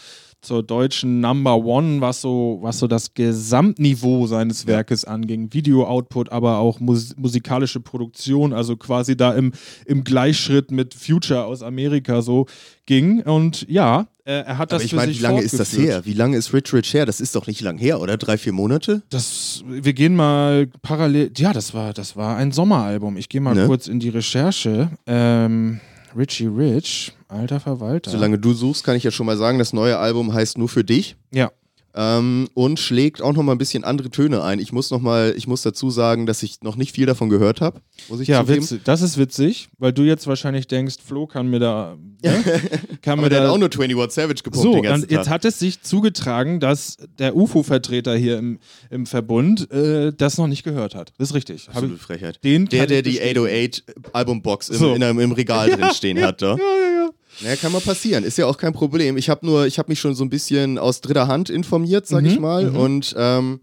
[0.41, 5.53] zur deutschen Number One, was so, was so das Gesamtniveau seines Werkes anging.
[5.53, 9.51] Video-Output, aber auch mus musikalische Produktion, also quasi da im,
[9.85, 12.45] im Gleichschritt mit Future aus Amerika so
[12.85, 13.21] ging.
[13.21, 16.05] Und ja, er hat das Aber ich meine, wie lange ist das her?
[16.05, 17.05] Wie lange ist Rich Rich her?
[17.05, 18.17] Das ist doch nicht lang her, oder?
[18.17, 19.01] Drei, vier Monate?
[19.09, 21.31] Das, wir gehen mal parallel.
[21.37, 23.17] Ja, das war, das war ein Sommeralbum.
[23.17, 23.65] Ich gehe mal Ne?
[23.65, 24.89] kurz in die Recherche.
[25.07, 25.79] Ähm,
[26.17, 28.09] Richie Rich, alter Verwalter.
[28.11, 30.83] Solange du suchst, kann ich ja schon mal sagen, das neue Album heißt Nur für
[30.83, 31.15] dich.
[31.31, 31.51] Ja.
[31.95, 34.59] Ähm, und schlägt auch noch mal ein bisschen andere Töne ein.
[34.59, 37.61] Ich muss noch mal, ich muss dazu sagen, dass ich noch nicht viel davon gehört
[37.61, 37.81] habe.
[38.07, 38.81] Muss ich Ja, witzig.
[38.83, 41.97] Das ist witzig, weil du jetzt wahrscheinlich denkst, Flo kann mir da.
[42.23, 42.43] Ne?
[43.01, 45.11] kann Aber mir der da hat auch nur 21 Savage gepumpt so, den ganzen und
[45.11, 45.33] jetzt Tag.
[45.33, 50.63] hat es sich zugetragen, dass der UFO-Vertreter hier im, im Verbund äh, das noch nicht
[50.63, 51.13] gehört hat.
[51.17, 51.67] Das ist richtig.
[51.69, 52.43] Absolute Frechheit.
[52.43, 53.39] den Der, der die bestätigen.
[53.47, 54.93] 808 Albumbox im, So.
[54.93, 56.55] einem, im Regal drin stehen hat, da.
[56.55, 57.09] Ja, ja, ja.
[57.41, 58.23] Naja, kann mal passieren.
[58.23, 59.17] Ist ja auch kein Problem.
[59.17, 62.23] Ich habe nur, ich habe mich schon so ein bisschen aus dritter Hand informiert, sag
[62.23, 62.69] Mhm, ich mal.
[62.69, 63.61] Und ähm,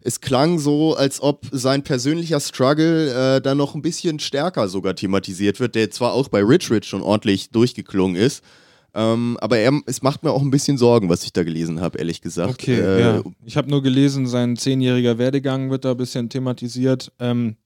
[0.00, 4.94] es klang so, als ob sein persönlicher Struggle äh, dann noch ein bisschen stärker sogar
[4.94, 8.44] thematisiert wird, der zwar auch bei Rich Rich schon ordentlich durchgeklungen ist.
[8.94, 11.98] Ähm, aber er, es macht mir auch ein bisschen Sorgen, was ich da gelesen habe,
[11.98, 12.50] ehrlich gesagt.
[12.50, 13.22] Okay, äh, ja.
[13.44, 17.12] Ich habe nur gelesen, sein zehnjähriger Werdegang wird da ein bisschen thematisiert.
[17.18, 17.56] Ähm,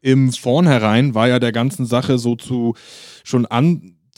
[0.00, 2.74] Im Vornherein war ja der ganzen Sache so zu
[3.24, 3.44] schon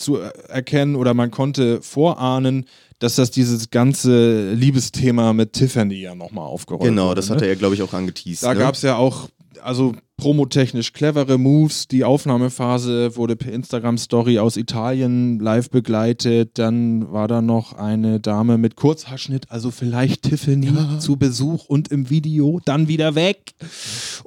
[0.02, 2.66] anzuerkennen oder man konnte vorahnen,
[2.98, 7.36] dass das dieses ganze Liebesthema mit Tiffany ja nochmal aufgerollt Genau, wurde, das ne?
[7.36, 8.44] hat er ja, glaube ich, auch angeteased.
[8.44, 8.60] Da ne?
[8.60, 9.28] gab es ja auch,
[9.62, 11.88] also promotechnisch clevere Moves.
[11.88, 16.58] Die Aufnahmephase wurde per Instagram-Story aus Italien live begleitet.
[16.58, 22.08] Dann war da noch eine Dame mit Kurzhaarschnitt, also vielleicht Tiffany zu Besuch und im
[22.08, 23.54] Video, dann wieder weg.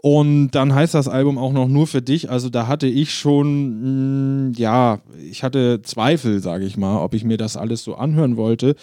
[0.05, 2.29] Und dann heißt das Album auch noch nur für dich.
[2.29, 4.99] Also da hatte ich schon, mh, ja,
[5.31, 8.75] ich hatte Zweifel, sage ich mal, ob ich mir das alles so anhören wollte.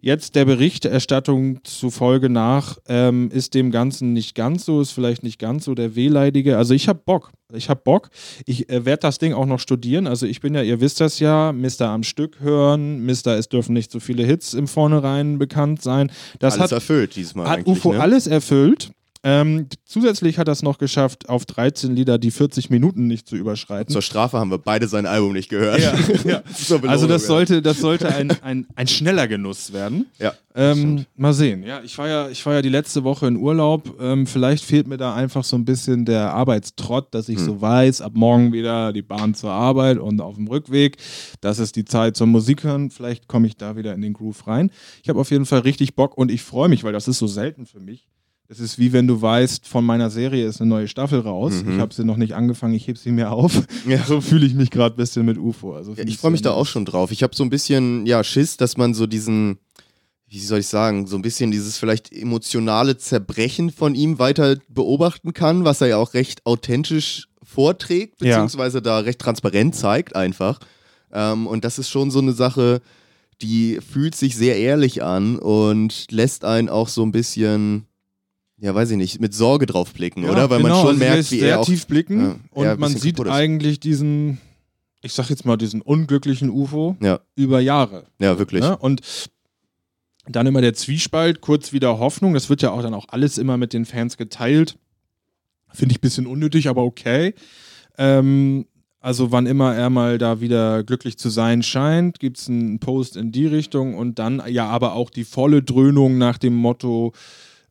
[0.00, 5.40] Jetzt der Berichterstattung zufolge nach ähm, ist dem Ganzen nicht ganz so, ist vielleicht nicht
[5.40, 6.56] ganz so der wehleidige.
[6.56, 7.32] Also ich habe Bock.
[7.52, 8.10] Ich habe Bock.
[8.46, 10.06] Ich äh, werde das Ding auch noch studieren.
[10.06, 11.88] Also ich bin ja, ihr wisst das ja, Mr.
[11.88, 13.36] am Stück hören, Mr.
[13.36, 16.12] es dürfen nicht so viele Hits im Vornherein bekannt sein.
[16.38, 17.66] Das alles hat, erfüllt diesmal hat.
[17.66, 18.00] UFO ne?
[18.00, 18.92] alles erfüllt.
[19.22, 23.36] Ähm, zusätzlich hat er es noch geschafft, auf 13 Lieder die 40 Minuten nicht zu
[23.36, 23.92] überschreiten.
[23.92, 25.78] Zur Strafe haben wir beide sein Album nicht gehört.
[25.78, 26.42] Ja, ja.
[26.88, 30.06] Also das sollte, das sollte ein, ein, ein schneller Genuss werden.
[30.18, 30.32] Ja.
[30.54, 31.62] Ähm, mal sehen.
[31.64, 34.00] Ja, ich war ja, ich war ja die letzte Woche in Urlaub.
[34.00, 37.44] Ähm, vielleicht fehlt mir da einfach so ein bisschen der Arbeitstrott, dass ich Hm.
[37.44, 40.96] so weiß, ab morgen wieder die Bahn zur Arbeit und auf dem Rückweg.
[41.42, 42.90] Das ist die Zeit zum Musik hören.
[42.90, 44.70] Vielleicht komme ich da wieder in den Groove rein.
[45.02, 47.26] Ich habe auf jeden Fall richtig Bock und ich freue mich, weil das ist so
[47.26, 48.08] selten für mich.
[48.52, 51.52] Es ist wie wenn du weißt, von meiner Serie ist eine neue Staffel raus.
[51.72, 53.54] Ich habe sie noch nicht angefangen, ich heb sie mir auf.
[53.54, 53.64] Mhm.
[53.92, 54.02] Ja.
[54.04, 55.74] So fühle ich mich gerade ein bisschen mit UFO.
[55.74, 57.12] Also Ja, ich freue mich da auch schon drauf.
[57.12, 59.58] Ich habe so ein bisschen, ja, Schiss, dass man so diesen,
[60.26, 65.32] wie soll ich sagen, so ein bisschen dieses vielleicht emotionale Zerbrechen von ihm weiter beobachten
[65.32, 68.30] kann, was er ja auch recht authentisch vorträgt, Ja.
[68.30, 70.58] beziehungsweise da recht transparent zeigt einfach.
[71.12, 72.82] Ähm, und das ist schon so eine Sache,
[73.42, 77.86] die fühlt sich sehr ehrlich an und lässt einen auch so ein bisschen,
[78.60, 80.50] ja, weiß ich nicht, mit Sorge drauf blicken, Ja, oder?
[80.50, 82.94] Weil genau, man schon also merkt, wie sehr er auch tief blicken ja, und man
[82.94, 84.38] sieht eigentlich diesen,
[85.02, 87.20] ich sag jetzt mal, diesen unglücklichen UFO Ja.
[87.34, 88.04] über Jahre.
[88.18, 88.62] Ja, wirklich.
[88.62, 88.76] Ne?
[88.76, 89.00] Und
[90.28, 92.34] dann immer der Zwiespalt, kurz wieder Hoffnung.
[92.34, 94.78] Das wird ja auch dann auch alles immer mit den Fans geteilt.
[95.72, 97.34] Finde ich ein bisschen unnötig, aber okay.
[97.98, 98.66] Ähm,
[99.00, 103.16] also wann immer er mal da wieder glücklich zu sein scheint, gibt es einen Post
[103.16, 107.12] in die Richtung und dann ja aber auch die volle Dröhnung nach dem Motto,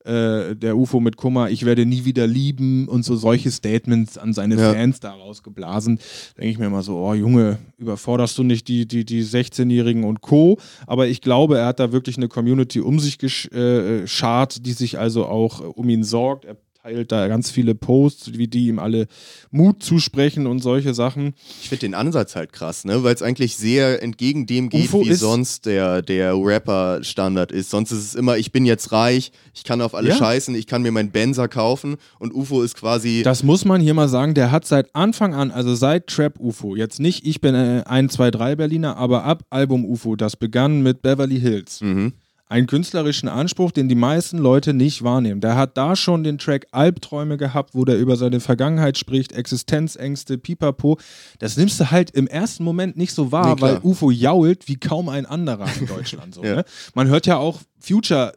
[0.06, 4.34] äh, der UFO mit Kummer, ich werde nie wieder lieben und so solche Statements an
[4.34, 4.74] seine Ja.
[4.74, 6.00] Fans da rausgeblasen.
[6.38, 10.22] Denke ich mir immer so, oh Junge, überforderst du nicht die, die, die 16-Jährigen und
[10.22, 10.58] Co.
[10.88, 14.74] Aber ich glaube, er hat da wirklich eine Community um sich gesch äh, schart, die
[14.74, 16.46] sich also auch äh, um ihn sorgt.
[16.46, 19.08] Er teilt da ganz viele Posts, wie die ihm alle
[19.52, 21.34] Mut zusprechen und solche Sachen.
[21.62, 23.04] Ich finde den Ansatz halt krass, ne?
[23.04, 27.70] Weil es eigentlich sehr entgegen dem geht, UFO wie sonst der, der Rapper-Standard ist.
[27.70, 30.16] Sonst ist es immer, ich bin jetzt reich, ich kann auf alle Ja.
[30.16, 33.24] scheißen, ich kann mir meinen Benzer kaufen und UFO ist quasi.
[33.24, 36.76] Das muss man hier mal sagen, der hat seit Anfang an, also seit Trap UFO,
[36.76, 40.82] jetzt nicht ich bin äh, 1, 2, 3 Berliner, aber ab Album UFO, das begann
[40.82, 41.82] mit Beverly Hills.
[41.82, 42.14] mhm.
[42.52, 45.40] Einen künstlerischen Anspruch, den die meisten Leute nicht wahrnehmen.
[45.40, 50.40] Der hat da schon den Track Albträume gehabt, wo der über seine Vergangenheit spricht, Existenzängste,
[50.40, 50.98] Pipapo.
[51.38, 54.78] Das nimmst du halt im ersten Moment nicht so wahr, Nee, weil UFO jault wie
[54.78, 56.34] kaum ein anderer in Deutschland.
[56.34, 56.56] So, Ja.
[56.58, 56.66] ne?
[56.96, 58.34] Man hört ja auch Future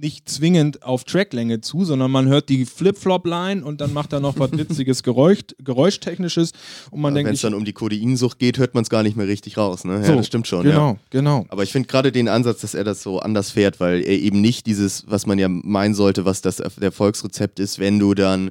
[0.00, 4.38] nicht zwingend auf Tracklänge zu, sondern man hört die Flip-Flop-Line und dann macht er noch
[4.38, 6.52] was witziges Geräusch, Geräuschtechnisches
[6.90, 9.16] und man Wenn denkt, es dann um die Kodeinsucht geht, hört man es gar nicht
[9.16, 9.94] mehr richtig raus, ne?
[9.94, 10.98] Ja, so, das stimmt schon, Genau, ja.
[11.10, 11.46] genau.
[11.48, 14.40] Aber ich finde gerade den Ansatz, dass er das so anders fährt, weil er eben
[14.40, 18.50] nicht dieses, was man ja meinen sollte, was das Erfolgsrezept ist, wenn du dann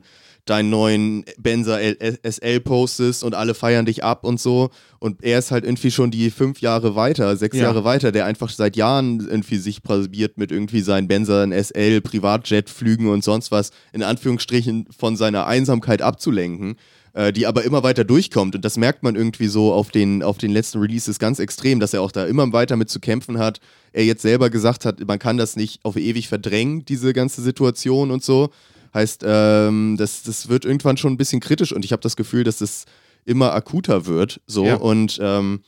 [0.50, 4.70] deinen neuen Benzer SL postest und alle feiern dich ab und so.
[5.00, 7.64] Und er ist halt irgendwie schon die fünf Jahre weiter, sechs Ja.
[7.64, 13.08] Jahre weiter, der einfach seit Jahren irgendwie sich probiert mit irgendwie seinen Benzer SL, Privatjetflügen
[13.08, 16.76] und sonst was, in Anführungsstrichen von seiner Einsamkeit abzulenken
[17.18, 18.56] äh, die aber immer weiter durchkommt.
[18.56, 21.94] Und das merkt man irgendwie so auf den, auf den letzten Releases ganz extrem, dass
[21.94, 23.60] er auch da immer weiter mit zu kämpfen hat.
[23.92, 28.12] Er jetzt selber gesagt hat, man kann das nicht auf ewig verdrängen, diese ganze Situation
[28.12, 28.52] und so.
[28.94, 32.44] Heißt, ähm, das, das wird irgendwann schon ein bisschen kritisch und ich habe das Gefühl,
[32.44, 32.86] dass das
[33.26, 34.40] immer akuter wird.
[34.48, 34.76] So Ja.
[34.76, 35.62] und ähm,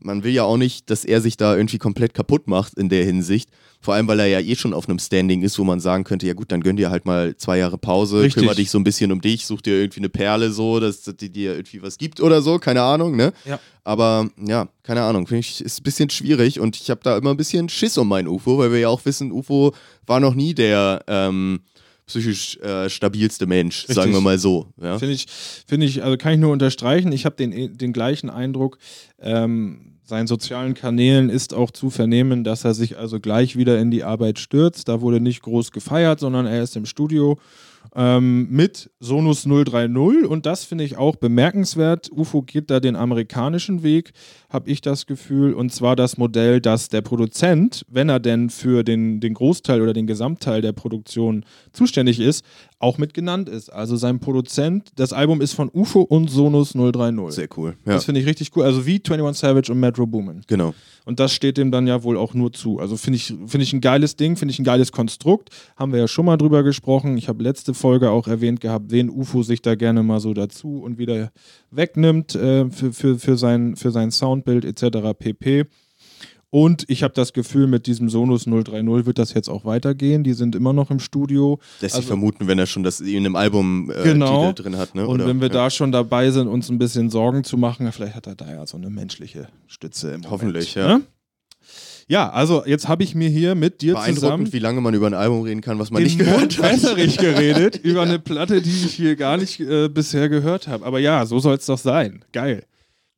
[0.00, 3.04] man will ja auch nicht, dass er sich da irgendwie komplett kaputt macht in der
[3.04, 3.48] Hinsicht.
[3.80, 6.26] Vor allem, weil er ja eh schon auf einem Standing ist, wo man sagen könnte,
[6.26, 8.34] ja gut, dann gönn dir halt mal zwei Jahre Pause, Richtig.
[8.42, 11.16] kümmere dich so ein bisschen um dich, such dir irgendwie eine Perle so, dass, dass
[11.16, 13.32] die dir irgendwie was gibt oder so, keine Ahnung, ne?
[13.44, 13.60] Ja.
[13.82, 17.30] Aber ja, keine Ahnung, finde ich, ist ein bisschen schwierig und ich habe da immer
[17.30, 19.74] ein bisschen Schiss um meinen UFO, weil wir ja auch wissen, UFO
[20.06, 21.60] war noch nie der ähm,
[22.06, 23.96] psychisch äh, stabilste Mensch, Richtig.
[23.96, 24.68] sagen wir mal so.
[24.80, 24.98] Ja?
[24.98, 25.26] Finde ich,
[25.66, 27.12] finde ich, also kann ich nur unterstreichen.
[27.12, 28.78] Ich habe den, den gleichen Eindruck.
[29.18, 33.90] Ähm, seinen sozialen Kanälen ist auch zu vernehmen, dass er sich also gleich wieder in
[33.90, 34.88] die Arbeit stürzt.
[34.88, 37.38] Da wurde nicht groß gefeiert, sondern er ist im Studio
[37.94, 42.10] ähm, mit Sonus 030 und das finde ich auch bemerkenswert.
[42.12, 44.12] UFO geht da den amerikanischen Weg,
[44.54, 48.84] habe ich das Gefühl, und zwar das Modell, dass der Produzent, wenn er denn für
[48.84, 52.44] den, den Großteil oder den Gesamtteil der Produktion zuständig ist,
[52.78, 53.70] auch mit genannt ist.
[53.70, 57.34] Also sein Produzent, das Album ist von UFO und Sonus 030.
[57.34, 57.76] Sehr cool.
[57.84, 58.64] Ja, Das finde ich richtig cool.
[58.64, 60.42] Also wie 21 Savage und Metro Boomin.
[60.46, 60.72] genau.
[61.06, 62.78] Und das steht dem dann ja wohl auch nur zu.
[62.78, 65.50] Also finde ich, finde ich ein geiles Ding, finde ich ein geiles Konstrukt.
[65.76, 67.18] Haben wir ja schon mal drüber gesprochen.
[67.18, 70.80] Ich habe letzte Folge auch erwähnt gehabt, wen UFO sich da gerne mal so dazu
[70.82, 71.30] und wieder
[71.76, 74.98] wegnimmt äh, für, für, für, sein, für sein Soundbild etc.
[75.18, 75.64] pp.
[76.50, 80.22] Und ich habe das Gefühl, mit diesem Sonus 030 wird das jetzt auch weitergehen.
[80.22, 81.58] Die sind immer noch im Studio.
[81.80, 84.50] Lässt sich Also- vermuten, wenn er schon das in einem Album äh, Genau.
[84.50, 84.94] Titel drin hat.
[84.94, 85.04] Ne?
[85.04, 85.26] Und Oder?
[85.26, 85.54] wenn wir ja.
[85.54, 88.64] da schon dabei sind, uns ein bisschen Sorgen zu machen, vielleicht hat er da ja
[88.68, 90.30] so eine menschliche Stütze im Moment.
[90.30, 90.98] Hoffentlich, ja.
[90.98, 91.04] Ne?
[92.08, 95.06] Ja, also jetzt habe ich mir hier mit dir zusammen Beeindruckend, wie lange man über
[95.06, 96.72] ein Album reden kann, was man nicht gehört hat.
[96.72, 100.84] wässrig geredet über eine Platte, die ich hier gar nicht äh, bisher gehört habe.
[100.84, 102.24] Aber ja, so soll es doch sein.
[102.32, 102.64] Geil.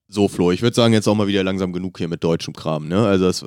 [0.08, 2.86] So, Flo, ich würde sagen, jetzt auch mal wieder langsam genug hier mit deutschem Kram.
[2.86, 3.04] Ne?
[3.04, 3.44] Also, es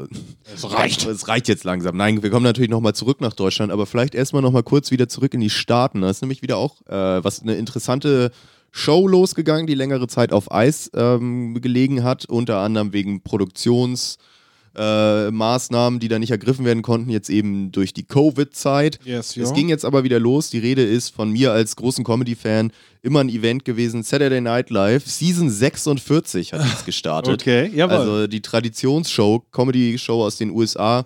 [0.53, 1.05] Es reicht.
[1.05, 1.95] Es reicht jetzt langsam.
[1.95, 5.33] Nein, wir kommen natürlich nochmal zurück nach Deutschland, aber vielleicht erstmal nochmal kurz wieder zurück
[5.33, 6.01] in die Staaten.
[6.01, 8.31] Da ist nämlich wieder auch äh, was eine interessante
[8.71, 14.29] Show losgegangen, die längere Zeit auf Eis ähm, gelegen hat, unter anderem wegen Produktionsmaßnahmen,
[14.75, 18.99] äh, Maßnahmen, die da nicht ergriffen werden konnten, jetzt eben durch die Covid-Zeit.
[19.03, 20.49] Yes, Es ging jetzt aber wieder los.
[20.49, 24.03] Die Rede ist von mir als großen Comedy-Fan immer ein Event gewesen.
[24.03, 27.41] Saturday Night Live, Season 46 hat jetzt gestartet.
[27.41, 27.97] Okay, jawohl.
[27.97, 31.05] Also die Traditionsshow, Comedy-Show aus den USA.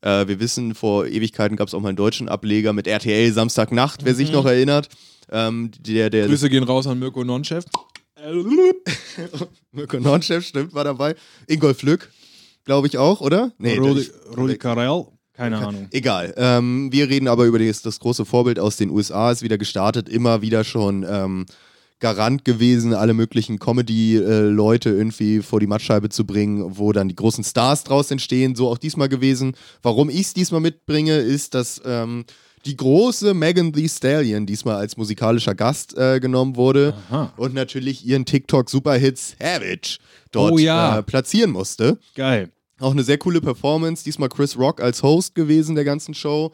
[0.00, 4.04] Äh, wir wissen, vor Ewigkeiten gab es auch mal einen deutschen Ableger mit RTL Samstagnacht,
[4.04, 4.88] wer sich noch erinnert.
[5.30, 7.64] Ähm, der, der, Grüße gehen raus an Mirko Nonchef.
[9.72, 11.16] Mirko Nonchef, stimmt, war dabei.
[11.48, 12.10] Ingolf Lück,
[12.66, 13.52] glaube ich auch, oder?
[13.58, 15.88] Rudi, ich- Rudi Carell, keine Ahnung.
[15.92, 16.34] Egal.
[16.36, 20.08] Ähm, wir reden aber über das, das große Vorbild aus den USA, ist wieder gestartet,
[20.08, 21.46] immer wieder schon ähm,
[21.98, 27.42] Garant gewesen, alle möglichen Comedy-Leute irgendwie vor die Mattscheibe zu bringen, wo dann die großen
[27.44, 28.54] Stars draus entstehen.
[28.54, 29.54] So auch diesmal gewesen.
[29.82, 32.24] Warum ich es diesmal mitbringe, ist, dass ähm,
[32.66, 37.32] die große Megan Thee Stallion diesmal als musikalischer Gast äh, genommen wurde Aha.
[37.36, 39.98] und natürlich ihren TikTok-Superhit Savage
[40.32, 40.98] dort Oh ja.
[40.98, 41.98] äh, platzieren musste.
[42.14, 42.50] Geil.
[42.80, 44.04] Auch eine sehr coole Performance.
[44.04, 46.52] Diesmal Chris Rock als Host gewesen der ganzen Show.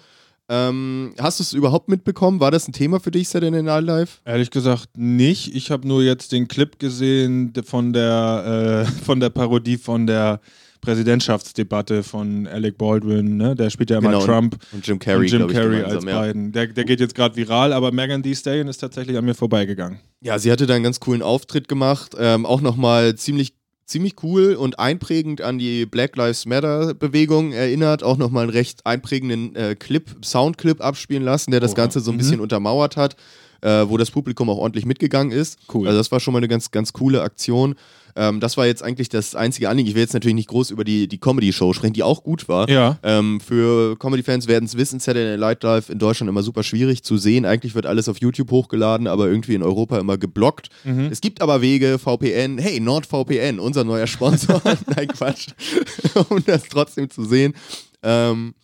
[0.48, 2.40] Ähm, hast du es überhaupt mitbekommen?
[2.40, 4.20] War das ein Thema für dich, Saturday Night Live?
[4.24, 5.54] Ehrlich gesagt nicht.
[5.54, 10.40] Ich habe nur jetzt den Clip gesehen von der, äh, von der Parodie von der
[10.82, 13.36] Präsidentschaftsdebatte von Alec Baldwin.
[13.36, 13.54] Ne?
[13.54, 16.04] Der spielt ja immer Genau, Trump Und Jim Carrey, und Jim ich, Carrey gemeinsam, als
[16.04, 16.18] ja.
[16.18, 16.52] beiden.
[16.52, 20.00] Der, der geht jetzt gerade viral, aber Megan Thee Stallion ist tatsächlich an mir vorbeigegangen.
[20.20, 22.16] Ja, sie hatte da einen ganz coolen Auftritt gemacht.
[22.18, 23.54] Ähm, auch nochmal ziemlich,
[23.92, 28.02] ziemlich cool und einprägend an die Black Lives Matter-Bewegung erinnert.
[28.02, 31.76] Auch nochmal einen recht einprägenden äh, Clip, Soundclip abspielen lassen, der das Oha.
[31.82, 32.18] Ganze so ein Mhm.
[32.18, 33.16] bisschen untermauert hat,
[33.62, 35.58] äh, wo das Publikum auch ordentlich mitgegangen ist.
[35.72, 35.86] Cool.
[35.86, 37.74] Also das war schon mal eine ganz, ganz coole Aktion.
[38.14, 39.88] Ähm, das war jetzt eigentlich das einzige Anliegen.
[39.88, 42.68] Ich will jetzt natürlich nicht groß über die, die Comedy-Show sprechen, die auch gut war.
[42.68, 42.98] Ja.
[43.02, 47.16] Ähm, für Comedy-Fans werden es wissen, Saturday Night Live in Deutschland immer super schwierig zu
[47.16, 47.46] sehen.
[47.46, 50.68] Eigentlich wird alles auf YouTube hochgeladen, aber irgendwie in Europa immer geblockt.
[50.84, 51.08] Mhm.
[51.10, 54.60] Es gibt aber Wege, VPN, hey, NordVPN, unser neuer Sponsor.
[54.96, 55.48] Nein, Quatsch.
[56.28, 57.54] um das trotzdem zu sehen.
[58.02, 58.54] Ähm,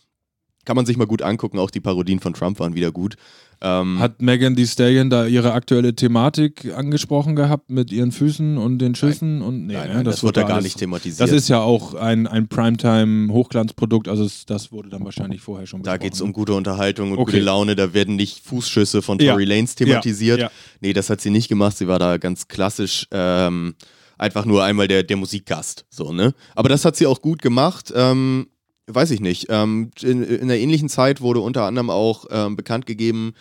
[0.69, 1.59] kann man sich mal gut angucken.
[1.59, 3.17] Auch die Parodien von Trump waren wieder gut.
[3.63, 8.79] Ähm, Hat Megan Thee Stallion da ihre aktuelle Thematik angesprochen gehabt mit ihren Füßen und
[8.79, 9.41] den Schüssen?
[9.41, 11.21] Und, nee, nein, ne, nein, das, wird da da gar alles- nicht thematisiert.
[11.27, 15.83] Das ist ja auch ein, ein Primetime-Hochglanzprodukt, also es, das wurde dann wahrscheinlich vorher schon
[15.83, 16.03] Da besprochen.
[16.05, 17.33] geht es um gute Unterhaltung und Okay.
[17.33, 17.75] gute Laune.
[17.77, 19.33] Da werden nicht Fußschüsse von Ja.
[19.33, 20.39] Tory Lanes thematisiert.
[20.39, 20.53] Ja, ja.
[20.81, 21.79] Nee, das hat sie nicht gemacht.
[21.79, 23.75] Sie war da ganz klassisch ähm,
[24.19, 25.87] einfach nur einmal der, der Musikgast.
[25.89, 26.35] So, ne?
[26.55, 27.93] Aber das hat sie auch gut gemacht.
[27.97, 28.49] Ähm,
[28.89, 29.47] weiß ich nicht.
[29.51, 33.35] Ähm, in, in einer ähnlichen Zeit wurde unter anderem auch ähm, bekannt gegeben,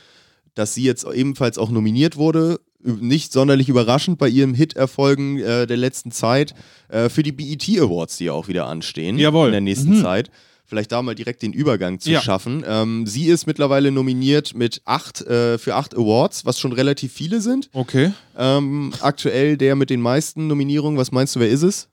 [0.55, 2.59] dass sie jetzt ebenfalls auch nominiert wurde.
[2.83, 6.53] Nicht sonderlich überraschend bei ihrem Hit-Erfolgen äh, der letzten Zeit
[6.89, 9.47] äh, für die BET Awards, die ja auch wieder anstehen Jawohl.
[9.47, 10.01] in der nächsten Mhm.
[10.01, 10.29] Zeit.
[10.63, 12.21] Vielleicht da mal direkt den Übergang zu Ja.
[12.21, 12.63] schaffen.
[12.67, 17.39] Ähm, sie ist mittlerweile nominiert mit acht, äh, für acht Awards, was schon relativ viele
[17.41, 17.69] sind.
[17.73, 18.11] Okay.
[18.37, 20.97] Ähm, aktuell der mit den meisten Nominierungen.
[20.99, 21.87] Was meinst du, wer ist es?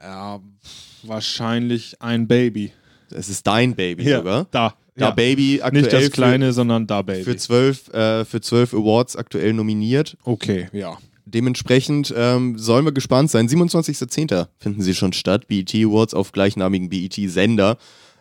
[0.00, 0.40] Ja,
[1.08, 2.72] wahrscheinlich ein Baby.
[3.10, 4.46] Es ist dein Baby sogar.
[4.50, 4.74] Da.
[4.96, 5.10] Da ja.
[5.12, 7.22] Baby aktuell Nicht das kleine, sondern da Baby.
[7.22, 10.16] für, für, zwölf, äh, für zwölf Awards aktuell nominiert.
[10.24, 10.98] okay, ja.
[11.24, 13.48] Dementsprechend ähm, sollen wir gespannt sein.
[13.48, 14.46] 27.10.
[14.56, 15.46] finden sie schon statt.
[15.46, 17.76] BET Awards auf gleichnamigen BET-Sender.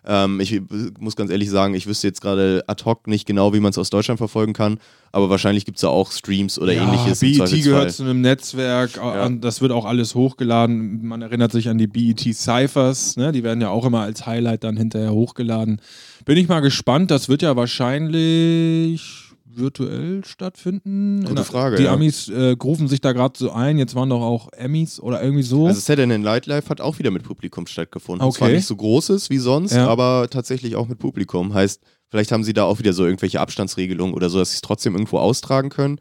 [0.09, 0.61] Ähm, ich
[0.99, 3.77] muss ganz ehrlich sagen, ich wüsste jetzt gerade ad hoc nicht genau, wie man es
[3.77, 4.79] aus Deutschland verfolgen kann.
[5.11, 7.19] Aber wahrscheinlich gibt es da auch Streams oder ja, ähnliches.
[7.19, 11.05] BET gehört zu einem Netzwerk, an- das wird auch alles hochgeladen.
[11.05, 13.31] Man erinnert sich an die BET Cyphers, ne?
[13.33, 15.81] die werden ja auch immer als Highlight dann hinterher hochgeladen.
[16.25, 19.26] Bin ich mal gespannt, das wird ja wahrscheinlich
[19.57, 21.23] virtuell stattfinden.
[21.25, 21.93] Gute Frage, Die ja.
[21.93, 25.43] Amis äh, grufen sich da gerade so ein, jetzt waren doch auch Emmys oder irgendwie
[25.43, 25.67] so.
[25.67, 28.25] Also Saturday Night Live hat auch wieder mit Publikum stattgefunden.
[28.27, 28.37] Okay.
[28.37, 29.87] Zwar nicht so großes wie sonst, Ja.
[29.87, 31.53] aber tatsächlich auch mit Publikum.
[31.53, 34.61] Heißt, vielleicht haben sie da auch wieder so irgendwelche Abstandsregelungen oder so, dass sie es
[34.61, 35.99] trotzdem irgendwo austragen können.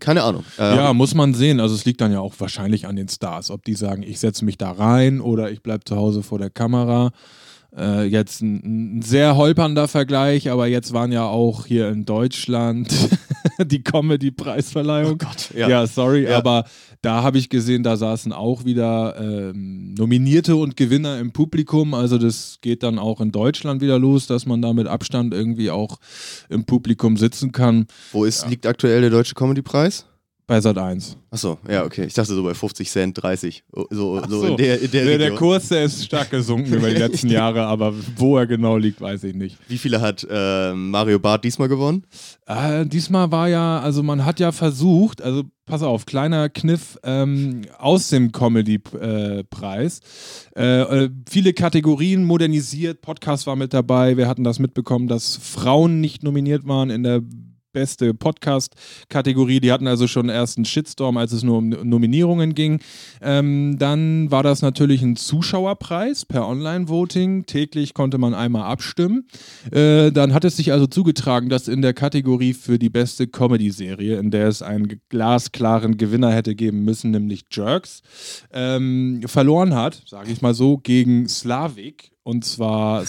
[0.00, 0.44] Keine Ahnung.
[0.58, 1.58] Ähm, Ja, muss man sehen.
[1.58, 4.44] Also es liegt dann ja auch wahrscheinlich an den Stars, ob die sagen, ich setze
[4.44, 7.10] mich da rein oder ich bleibe zu Hause vor der Kamera.
[7.76, 12.92] Äh, jetzt ein, ein sehr holpernder Vergleich, aber jetzt waren ja auch hier in Deutschland
[13.64, 15.12] die Comedy-Preisverleihung.
[15.12, 15.68] Oh Gott, ja.
[15.68, 15.86] ja.
[15.86, 16.36] sorry, Ja.
[16.36, 16.64] aber
[17.00, 21.94] da habe ich gesehen, da saßen auch wieder ähm, Nominierte und Gewinner im Publikum.
[21.94, 25.70] Also das geht dann auch in Deutschland wieder los, dass man da mit Abstand irgendwie
[25.70, 25.98] auch
[26.48, 27.86] im Publikum sitzen kann.
[28.12, 30.06] Wo ist, liegt aktuell der Deutsche Comedy-Preis?
[30.46, 31.16] Bei Sat 1.
[31.30, 32.04] Achso, ja, okay.
[32.04, 33.64] Ich dachte so bei 50 Cent, 30.
[33.72, 34.46] So, so, so.
[34.48, 35.34] in der, in der, Der, der.
[35.36, 39.24] Kurs, der ist stark gesunken über die letzten Jahre, aber wo er genau liegt, weiß
[39.24, 39.56] ich nicht.
[39.68, 42.04] Wie viele hat äh, Mario Barth diesmal gewonnen?
[42.46, 47.62] Äh, diesmal war ja, also man hat ja versucht, also pass auf, kleiner Kniff ähm,
[47.78, 50.00] aus dem Comedy-Preis.
[50.56, 56.00] Äh, äh, viele Kategorien modernisiert, Podcast war mit dabei, wir hatten das mitbekommen, dass Frauen
[56.00, 57.22] nicht nominiert waren in der
[57.72, 59.60] beste Podcast-Kategorie.
[59.60, 62.80] Die hatten also schon erst einen Shitstorm, als es nur um Nominierungen ging.
[63.20, 67.46] Ähm, dann war das natürlich ein Zuschauerpreis per Online-Voting.
[67.46, 69.26] Täglich konnte man einmal abstimmen.
[69.70, 74.18] Äh, dann hat es sich also zugetragen, dass in der Kategorie für die beste Comedy-Serie,
[74.18, 78.02] in der es einen glasklaren Gewinner hätte geben müssen, nämlich Jerks,
[78.52, 82.12] ähm, verloren hat, sage ich mal so, gegen Slavik.
[82.24, 83.04] Und zwar,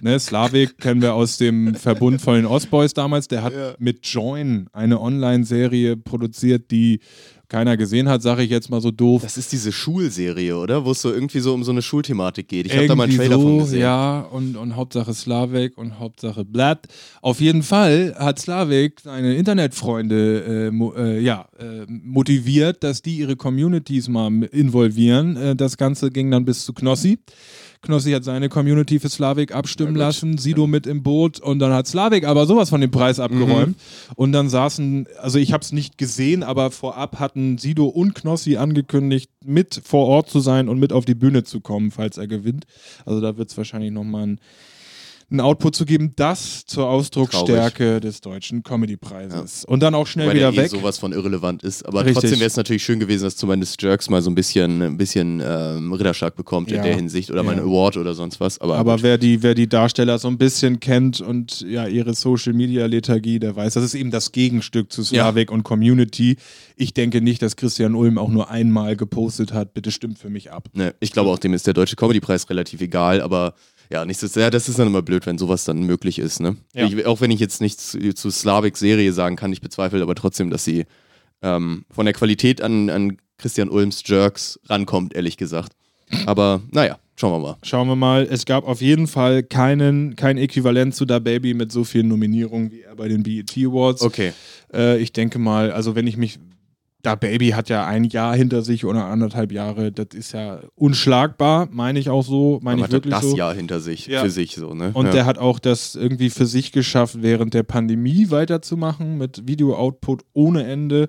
[0.00, 3.28] ne, Slavik kennen wir aus dem Verbund von den Ostboys damals.
[3.28, 3.74] Der hat Ja.
[3.78, 7.00] mit Join eine Online-Serie produziert, die
[7.48, 9.22] keiner gesehen hat, sage ich jetzt mal so doof.
[9.22, 10.84] Das ist diese Schulserie, oder?
[10.84, 12.66] Wo es so irgendwie so um so eine Schulthematik geht.
[12.66, 13.80] Ich habe da mal einen Trailer von so, gesehen.
[13.80, 16.88] Ja, und, und Hauptsache Slavik und Hauptsache Blatt.
[17.20, 23.18] Auf jeden Fall hat Slavik seine Internetfreunde äh, mo äh, ja, äh, motiviert, dass die
[23.18, 25.36] ihre Communities mal involvieren.
[25.36, 27.18] Äh, das Ganze ging dann bis zu Knossi.
[27.84, 31.86] Knossi hat seine Community für Slavik abstimmen lassen, Sido mit im Boot und dann hat
[31.86, 33.76] Slavik aber sowas von dem Preis abgeräumt.
[34.16, 38.56] Und dann saßen, also ich habe es nicht gesehen, aber vorab hatten Sido und Knossi
[38.56, 42.26] angekündigt, mit vor Ort zu sein und mit auf die Bühne zu kommen, falls er
[42.26, 42.66] gewinnt.
[43.04, 44.40] Also da wird es wahrscheinlich nochmal ein
[45.34, 49.64] einen Output zu geben, das zur Ausdrucksstärke des deutschen Comedy-Preises.
[49.64, 50.70] Und dann auch schnell Weil der wieder eh weg.
[50.70, 51.84] sowas von irrelevant ist.
[51.86, 52.14] Aber Richtig.
[52.22, 55.42] trotzdem wäre es natürlich schön gewesen, dass zumindest Jerks mal so ein bisschen, ein bisschen
[55.44, 56.78] ähm, Ritterschlag bekommt Ja.
[56.78, 57.58] in der Hinsicht oder mal Ja.
[57.62, 58.60] einen Award oder sonst was.
[58.60, 62.52] Aber, Aber wer die, wer die Darsteller so ein bisschen kennt und ja ihre Social
[62.52, 66.36] Media Lethargie, der weiß, das ist eben das Gegenstück zu Slavik und Community.
[66.76, 70.52] Ich denke nicht, dass Christian Ulm auch nur einmal gepostet hat, bitte stimmt für mich
[70.52, 70.68] ab.
[70.74, 73.54] Ne, ich glaube auch, dem ist der Deutsche Comedy-Preis relativ egal, aber
[73.90, 76.40] ja, nichtsdestotrotz, ja, das ist dann immer blöd, wenn sowas dann möglich ist.
[76.40, 76.56] Ne?
[76.74, 76.86] Ja.
[76.86, 80.50] Ich, auch wenn ich jetzt nichts zu, zu Slavik-Serie sagen kann, ich bezweifle aber trotzdem,
[80.50, 80.84] dass sie
[81.42, 85.72] ähm, von der Qualität an, an Christian Ulms Jerks rankommt, ehrlich gesagt.
[86.26, 87.56] Aber naja, schauen wir mal.
[87.62, 91.72] Schauen wir mal, es gab auf jeden Fall keinen, kein Äquivalent zu Da Baby mit
[91.72, 94.02] so vielen Nominierungen wie er bei den BET Awards.
[94.02, 94.32] Okay.
[94.72, 96.38] Äh, ich denke mal, also wenn ich mich.
[97.04, 101.68] Da Baby hat ja ein Jahr hinter sich oder anderthalb Jahre, das ist ja unschlagbar,
[101.70, 103.36] meine ich auch so, meine ich hat wirklich das so.
[103.36, 104.22] Jahr hinter sich, Ja.
[104.22, 104.90] für sich so, ne?
[104.94, 105.12] Und ja.
[105.12, 110.64] der hat auch das irgendwie für sich geschafft, während der Pandemie weiterzumachen mit Video-Output ohne
[110.64, 111.08] Ende.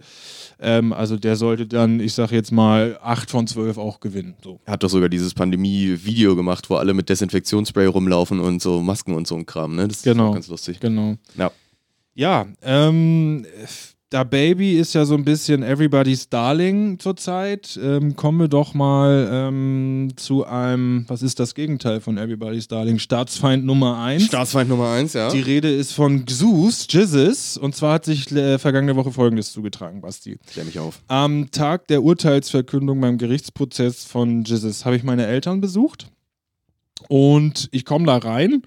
[0.60, 4.36] Ähm, also der sollte dann, ich sag jetzt mal, 8 von 12 auch gewinnen.
[4.43, 4.60] So.
[4.68, 9.28] hat doch sogar dieses Pandemie-Video gemacht, wo alle mit Desinfektionsspray rumlaufen und so Masken und
[9.28, 9.88] so ein Kram, ne?
[9.88, 10.30] Das ist Genau.
[10.30, 10.80] auch ganz lustig.
[10.82, 11.16] Genau.
[11.38, 11.52] Ja.
[12.18, 13.46] Ja, ähm,
[14.10, 17.78] da Baby ist ja so ein bisschen Everybody's Darling zurzeit.
[17.82, 22.99] Ähm, kommen wir doch mal ähm, zu einem, was ist das Gegenteil von Everybody's Darling?
[22.99, 24.26] Staatsfeind Nummer 1.
[24.26, 25.30] Staatsfeind Nummer eins, ja.
[25.30, 30.01] Die Rede ist von Xus, Jizzes, und zwar hat sich äh, vergangene Woche folgendes zugetragen,
[30.01, 30.38] Basti.
[30.47, 31.01] Klär mich auf.
[31.08, 36.10] Am Tag der Urteilsverkündung beim Gerichtsprozess von Jizzes habe ich meine Eltern besucht
[37.10, 38.62] und ich komme da rein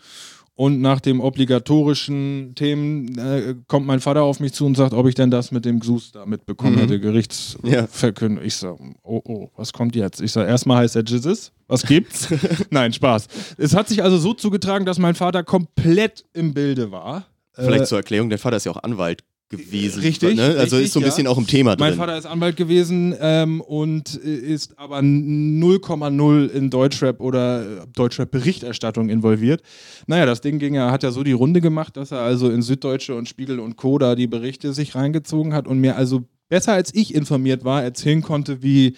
[0.59, 5.07] und nach dem obligatorischen Themen äh, kommt mein Vater auf mich zu und sagt, ob
[5.07, 6.81] ich denn das mit dem Xus da mitbekommen Mhm.
[6.81, 6.99] hätte, Ja.
[7.01, 8.45] Gerichtsverkündung.
[8.45, 10.21] Ich so, oh, oh, was kommt jetzt?
[10.21, 12.29] Ich sage, erstmal heißt er Jizzes, was gibt's?
[12.71, 13.29] Nein, Spaß.
[13.57, 17.27] Es hat sich also so zugetragen, dass mein Vater komplett im Bilde war.
[17.53, 20.01] Vielleicht Äh, zur Erklärung, der Vater ist ja auch Anwalt gewesen.
[20.01, 20.43] Richtig, Ne?
[20.43, 21.09] Also richtig, ist so ein ja.
[21.09, 21.89] bisschen auch im Thema drin.
[21.89, 27.87] Mein Vater ist Anwalt gewesen ähm, und äh, ist aber 0,0 in Deutschrap oder äh,
[27.95, 29.63] Deutschrap-Berichterstattung involviert.
[30.07, 32.63] Naja, das Ding ging ja, hat ja so die Runde gemacht, dass er also in
[32.63, 33.99] Süddeutsche und Spiegel und Co.
[33.99, 38.23] da die Berichte sich reingezogen hat und mir also besser als ich informiert war, erzählen
[38.23, 38.97] konnte, wie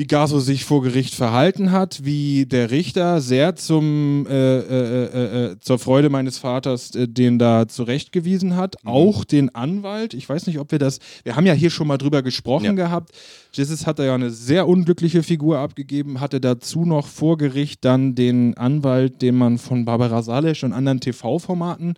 [0.00, 5.44] wie Gaso sich vor Gericht verhalten hat, wie der Richter sehr zum, äh, äh, äh,
[5.52, 8.76] äh, zur Freude meines Vaters äh, den da zurechtgewiesen hat.
[8.86, 10.14] Auch den Anwalt.
[10.14, 11.00] Ich weiß nicht, ob wir das.
[11.22, 12.72] Wir haben ja hier schon mal drüber gesprochen Ja.
[12.72, 13.10] gehabt.
[13.52, 18.14] Jesus hat da ja eine sehr unglückliche Figur abgegeben, hatte dazu noch vor Gericht dann
[18.14, 21.92] den Anwalt, den man von Barbara Salesch und anderen TV-Formaten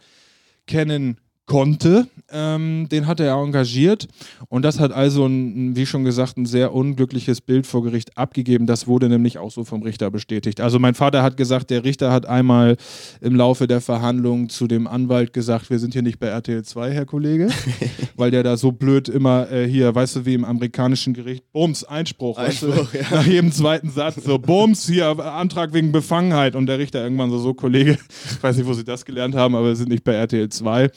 [0.67, 2.07] kennen konnte.
[2.35, 4.09] Ähm, den hat er engagiert
[4.49, 8.67] und das hat also, ein, wie schon gesagt, ein sehr unglückliches Bild vor Gericht abgegeben.
[8.67, 10.63] Das wurde nämlich auch so vom Richter bestätigt.
[10.63, 12.79] Also mein Vater hat gesagt, der Richter hat einmal
[13.21, 16.91] im Laufe der Verhandlung zu dem Anwalt gesagt, wir sind hier nicht bei RTL 2,
[16.93, 17.49] Herr Kollege,
[18.17, 21.85] weil der da so blöd immer äh, hier, weißt du, wie im amerikanischen Gericht, Bums,
[21.85, 23.05] Einspruch, weißt Einspruch, du, ja.
[23.11, 27.39] nach jedem zweiten Satz so, Bums, hier, Antrag wegen Befangenheit und der Richter irgendwann so,
[27.39, 27.99] so Kollege,
[28.31, 30.91] ich weiß nicht, wo sie das gelernt haben, aber wir sind nicht bei RTL 2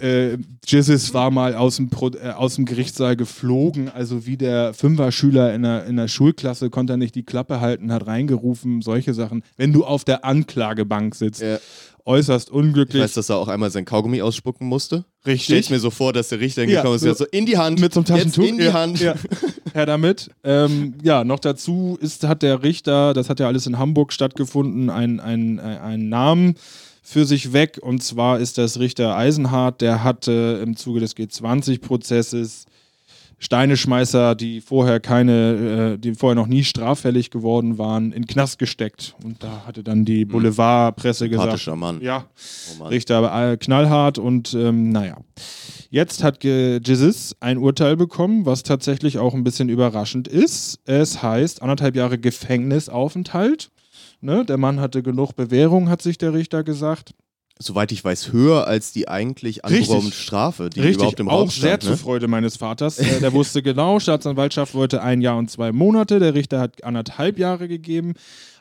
[0.00, 4.72] äh, Jizzes war mal aus dem, Pro, äh, aus dem Gerichtssaal geflogen, also wie der
[4.74, 9.14] Fünfer-Schüler in der, in der Schulklasse konnte er nicht die Klappe halten, hat reingerufen, solche
[9.14, 9.42] Sachen.
[9.56, 11.58] Wenn du auf der Anklagebank sitzt, Ja.
[12.06, 13.02] äußerst Ich unglücklich.
[13.02, 15.04] weiß, dass er auch einmal sein Kaugummi ausspucken musste.
[15.26, 15.44] Richtig.
[15.44, 17.78] Stell's mir so vor, dass der Richter hingekommen ist so- so in die Hand.
[17.78, 19.00] mit so einem Taschentuch in die ja, Hand.
[19.00, 19.14] Ja.
[19.74, 20.30] Her damit.
[20.42, 24.88] Ähm, ja, noch dazu ist, hat der Richter, das hat ja alles in Hamburg stattgefunden,
[24.90, 26.54] einen ein, ein Namen
[27.10, 27.78] für sich weg.
[27.82, 32.66] Und zwar ist das Richter Eisenhardt, der hatte im Zuge des G20-Prozesses
[33.42, 39.14] Steineschmeißer, die vorher keine, äh, die vorher noch nie straffällig geworden waren, in Knast gesteckt.
[39.24, 42.02] Und da hatte dann die Boulevardpresse gesagt, Sympathischer Mann.
[42.02, 42.26] ja,
[42.74, 42.88] Oh Mann.
[42.88, 45.16] Richter äh, knallhart und ähm, naja.
[45.88, 50.78] Jetzt hat Jesus ein Urteil bekommen, was tatsächlich auch ein bisschen überraschend ist.
[50.84, 53.70] Es heißt anderthalb Jahre Gefängnisaufenthalt.
[54.20, 54.44] Ne?
[54.44, 57.14] Der Mann hatte genug Bewährung, hat sich der Richter gesagt.
[57.62, 61.50] soweit ich weiß, höher als die eigentlich anberaumte Strafe, die Richtig, überhaupt im auch Raum
[61.50, 61.82] sehr stand.
[61.82, 61.96] zur Ne?
[61.98, 62.98] Freude meines Vaters.
[63.10, 67.38] Äh, der wusste genau, Staatsanwaltschaft wollte ein Jahr und zwei Monate, der Richter hat anderthalb
[67.38, 68.14] Jahre gegeben,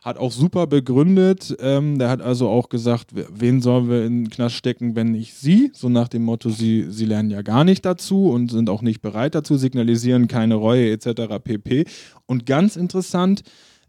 [0.04, 1.56] hat auch super begründet.
[1.62, 5.34] Ähm, der hat also auch gesagt, wen sollen wir in den Knast stecken, wenn nicht
[5.34, 5.72] Sie?
[5.74, 9.02] So nach dem Motto, Sie, Sie lernen ja gar nicht dazu und sind auch nicht
[9.02, 11.42] bereit dazu, signalisieren keine Reue etc.
[11.42, 11.86] pp.
[12.26, 13.44] Und ganz interessant,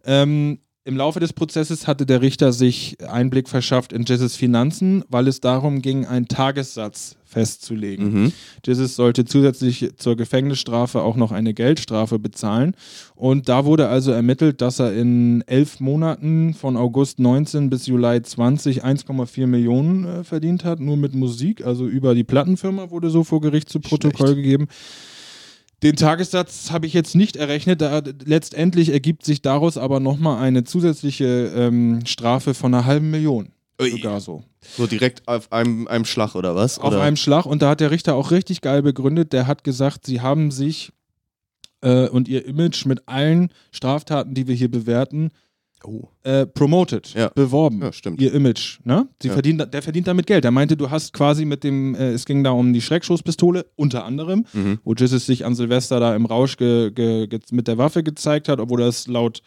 [0.05, 5.29] ähm, im Laufe des Prozesses hatte der Richter sich Einblick verschafft in Jizzes Finanzen, weil
[5.29, 8.13] es darum ging, einen Tagessatz festzulegen.
[8.13, 8.33] Mhm.
[8.67, 12.75] Jesus sollte zusätzlich zur Gefängnisstrafe auch noch eine Geldstrafe bezahlen.
[13.15, 18.23] Und da wurde also ermittelt, dass er in elf Monaten von August 19 bis Juli
[18.23, 21.65] 20 1,4 Millionen äh, verdient hat, nur mit Musik.
[21.65, 24.43] Also über die Plattenfirma wurde so vor Gericht zu Protokoll Schlecht.
[24.43, 24.67] gegeben.
[25.83, 27.81] Den Tagessatz habe ich jetzt nicht errechnet.
[27.81, 33.53] Da, letztendlich ergibt sich daraus aber nochmal eine zusätzliche ähm, Strafe von einer halben Million.
[33.81, 33.91] Ui.
[33.91, 34.45] Sogar so
[34.77, 36.79] So direkt auf einem, einem Schlag oder was?
[36.79, 37.03] auf oder?
[37.03, 37.47] einem Schlag.
[37.47, 39.33] Und da hat der Richter auch richtig geil begründet.
[39.33, 40.93] Der hat gesagt, sie haben sich
[41.81, 45.31] äh, und ihr Image mit allen Straftaten, die wir hier bewerten,
[45.85, 46.09] oh.
[46.23, 47.29] äh, promoted, Ja.
[47.35, 47.81] beworben.
[47.83, 48.21] Ja, stimmt.
[48.21, 48.79] Ihr Image.
[48.85, 49.09] Ne?
[49.21, 49.35] Sie Ja.
[49.35, 50.45] verdient, der verdient damit Geld.
[50.45, 54.05] Er meinte, du hast quasi mit dem, äh, es ging da um die Schreckschusspistole, unter
[54.05, 54.79] anderem, Mhm.
[54.85, 58.49] wo Jesus sich an Silvester da im Rausch ge, ge, ge, mit der Waffe gezeigt
[58.49, 59.43] hat, obwohl das laut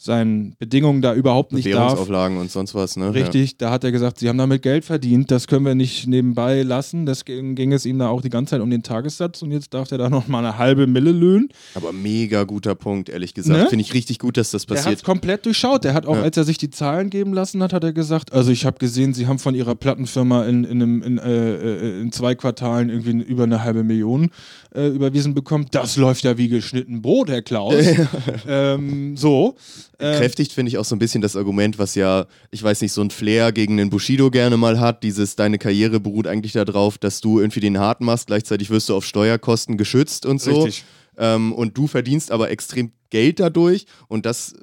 [0.00, 1.74] seinen Bedingungen da überhaupt nicht darf.
[1.92, 3.12] Währungsauflagen und sonst was, ne?
[3.12, 6.62] Richtig, da hat er gesagt, sie haben damit Geld verdient, das können wir nicht nebenbei
[6.62, 7.04] lassen.
[7.04, 9.90] Deswegen ging es ihm da auch die ganze Zeit um den Tagessatz und jetzt darf
[9.90, 11.48] er da noch mal eine halbe Mille löhnen.
[11.50, 11.82] Ja.
[11.82, 13.58] Aber mega guter Punkt, ehrlich gesagt.
[13.58, 13.68] Ne?
[13.68, 15.04] Finde ich richtig gut, dass das Der hat es passiert.
[15.04, 15.82] komplett durchschaut.
[15.82, 16.22] Der hat auch, Ja.
[16.22, 19.14] als er sich die Zahlen geben lassen hat, hat er gesagt, also ich habe gesehen,
[19.14, 23.10] sie haben von ihrer Plattenfirma in, in, einem, in, äh, äh, in zwei Quartalen irgendwie
[23.24, 24.30] über eine halbe Million
[24.74, 25.66] äh, überwiesen bekommen.
[25.72, 27.74] Das läuft ja wie geschnitten Brot, Herr Klaus.
[28.48, 29.56] ähm, so.
[30.00, 32.92] Ähm, Kräftigt finde ich auch so ein bisschen das Argument, was ja, ich weiß nicht,
[32.92, 35.02] so ein Flair gegen den Bushido gerne mal hat.
[35.02, 38.94] Dieses, deine Karriere beruht eigentlich darauf, dass du irgendwie den Harten machst, gleichzeitig wirst du
[38.94, 40.62] auf Steuerkosten geschützt und so.
[40.62, 40.84] Richtig.
[41.16, 44.56] Ähm, und du verdienst aber extrem Geld dadurch und das äh,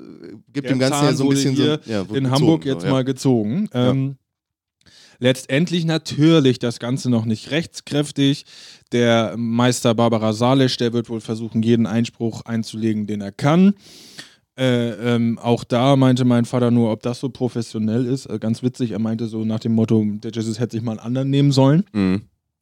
[0.53, 1.91] gibt Der dem Ganzen ja Zahn so ein bisschen hier so.
[1.91, 2.91] Ja, in gezogen, Hamburg jetzt ja.
[2.91, 3.69] mal gezogen.
[3.73, 4.15] Ähm,
[5.19, 8.45] letztendlich natürlich das Ganze noch nicht rechtskräftig.
[8.93, 13.73] Der Meister Barbara Salisch, der wird wohl versuchen, jeden Einspruch einzulegen, den er kann.
[14.57, 18.25] Äh, ähm, auch da meinte mein Vater nur, ob das so professionell ist.
[18.27, 20.99] Äh, ganz witzig, er meinte so nach dem Motto, der Jesus hätte sich mal einen
[20.99, 21.83] anderen nehmen sollen.
[21.91, 22.21] Mhm.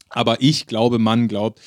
[0.09, 1.59] Aber ich glaube, Mann glaubt,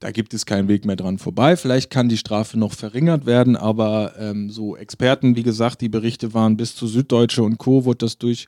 [0.00, 1.56] da gibt es keinen Weg mehr dran vorbei.
[1.56, 6.34] Vielleicht kann die Strafe noch verringert werden, aber ähm, so Experten, wie gesagt, die Berichte
[6.34, 7.84] waren bis zu Süddeutsche und Co.
[7.84, 8.46] wurde das durch,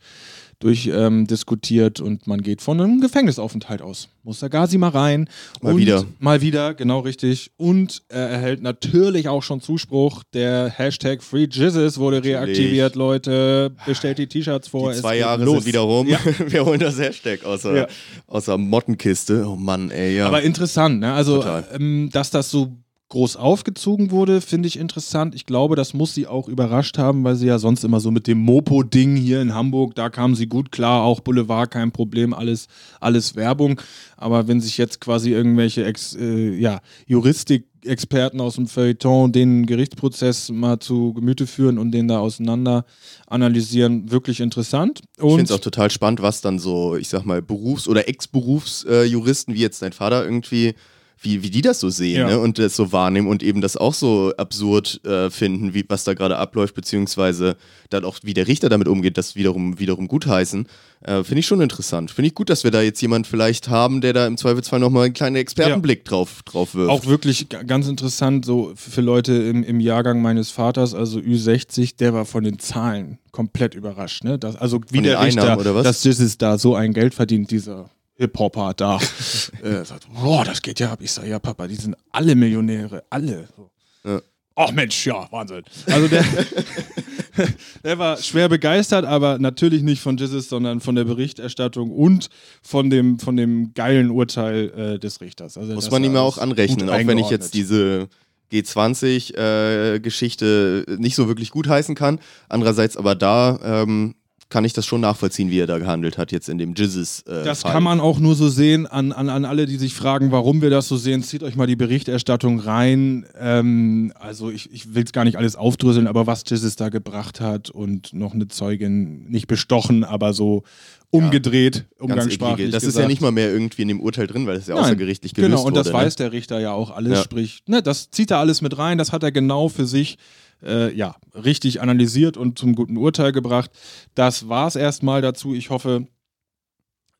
[0.59, 4.09] durch ähm, diskutiert und man geht von einem Gefängnisaufenthalt aus.
[4.23, 5.29] Muss der Gazi mal rein.
[5.61, 6.05] Mal und wieder.
[6.19, 7.51] Mal wieder, genau richtig.
[7.57, 10.23] Und er erhält natürlich auch schon Zuspruch.
[10.33, 13.73] Der Hashtag Free Jesus wurde reaktiviert, Leute.
[13.87, 14.93] Bestellt die T-Shirts vor.
[14.93, 15.59] Die zwei Jahre los.
[15.59, 16.09] sind wieder rum.
[16.09, 16.19] Ja.
[16.49, 17.87] Wir holen das Hashtag aus der, Ja.
[18.27, 19.47] aus der Mottenkiste.
[19.47, 20.27] Oh Mann, ey, ja.
[20.27, 21.13] Aber interessant, ne?
[21.13, 21.45] Also,
[21.75, 22.77] ähm, dass das so
[23.09, 25.35] groß aufgezogen wurde, finde ich interessant.
[25.37, 28.27] Ich glaube, das muss sie auch überrascht haben, weil sie ja sonst immer so mit
[28.27, 32.67] dem Mopo-Ding hier in Hamburg, da kamen sie gut klar, auch Boulevard kein Problem, alles,
[33.01, 33.81] alles Werbung.
[34.17, 40.51] Aber wenn sich jetzt quasi irgendwelche Ex, äh, ja, Juristik-Experten aus dem Feuilleton den Gerichtsprozess
[40.51, 42.87] mal zu Gemüte führen und den da auseinander
[43.29, 45.03] analysieren, wirklich interessant.
[45.17, 48.09] Ich Und finde es auch total spannend, was dann so, ich sag mal, Berufs- oder
[48.09, 50.75] Ex-Berufsjuristen, wie jetzt dein Vater irgendwie,
[51.21, 52.27] wie, wie die das so sehen Ja.
[52.29, 52.39] ne?
[52.39, 56.15] und das so wahrnehmen und eben das auch so absurd äh, finden, wie, was da
[56.15, 57.57] gerade abläuft, beziehungsweise
[57.91, 60.67] dann auch, wie der Richter damit umgeht, das wiederum, wiederum gutheißen.
[61.03, 62.11] Äh, finde ich schon interessant.
[62.11, 65.05] Finde ich gut, dass wir da jetzt jemand vielleicht haben, der da im Zweifelsfall nochmal
[65.07, 66.91] einen kleinen Expertenblick drauf, drauf wirft.
[66.91, 72.13] Auch wirklich ganz interessant, so für Leute im, im Jahrgang meines Vaters, also Ü60, der
[72.13, 74.25] war von den Zahlen komplett überrascht.
[74.25, 74.39] Ne?
[74.39, 75.85] Das, also wie Von der Richter, Einnahmen, was?
[75.85, 78.97] dass Jesus da so ein Geld verdient, dieser Hip-Hopper da.
[79.63, 81.01] äh, sagt, boah, das geht ja ab.
[81.03, 83.49] Ich sage, ja, Papa, die sind alle Millionäre, alle.
[83.57, 83.71] So.
[84.05, 84.21] Ja.
[84.59, 85.65] Ach Mensch, ja, Wahnsinn.
[85.87, 86.25] Also der,
[87.85, 92.31] der war schwer begeistert, aber natürlich nicht von Jesus, sondern von der Berichterstattung und
[92.63, 95.59] von dem, von dem geilen Urteil äh, des Richters.
[95.59, 98.09] Also Muss man ihm ja auch anrechnen, auch wenn ich jetzt diese
[98.51, 102.19] G20-Geschichte nicht so wirklich gut heißen kann.
[102.49, 104.15] Andererseits aber da ähm,
[104.49, 107.23] kann ich das schon nachvollziehen, wie er da gehandelt hat, jetzt in dem Jizzes.
[107.27, 107.73] Äh, Das Fall.
[107.73, 110.71] kann man auch nur so sehen an, an, an alle, die sich fragen, warum wir
[110.71, 111.23] das so sehen.
[111.25, 113.27] Zieht euch mal die Berichterstattung rein.
[113.39, 117.41] Ähm, also ich, ich will es gar nicht alles aufdröseln, aber was Jesus da gebracht
[117.41, 120.63] hat und noch eine Zeugin nicht bestochen, aber so
[121.11, 122.71] umgedreht, Ganz umgangssprachlich.
[122.71, 123.03] Das ist gesagt.
[123.05, 125.51] ja nicht mal mehr irgendwie in dem Urteil drin, weil das ja Nein, außergerichtlich gelöst
[125.51, 125.99] Genau, und das wurde.
[125.99, 126.05] ne?
[126.05, 127.13] weiß der Richter ja auch alles.
[127.19, 127.23] Ja.
[127.25, 130.19] Sprich, ne, das zieht er alles mit rein, das hat er genau für sich
[130.63, 133.71] äh, ja, richtig analysiert und zum guten Urteil gebracht.
[134.15, 135.55] Das war es erstmal dazu.
[135.55, 136.07] Ich hoffe,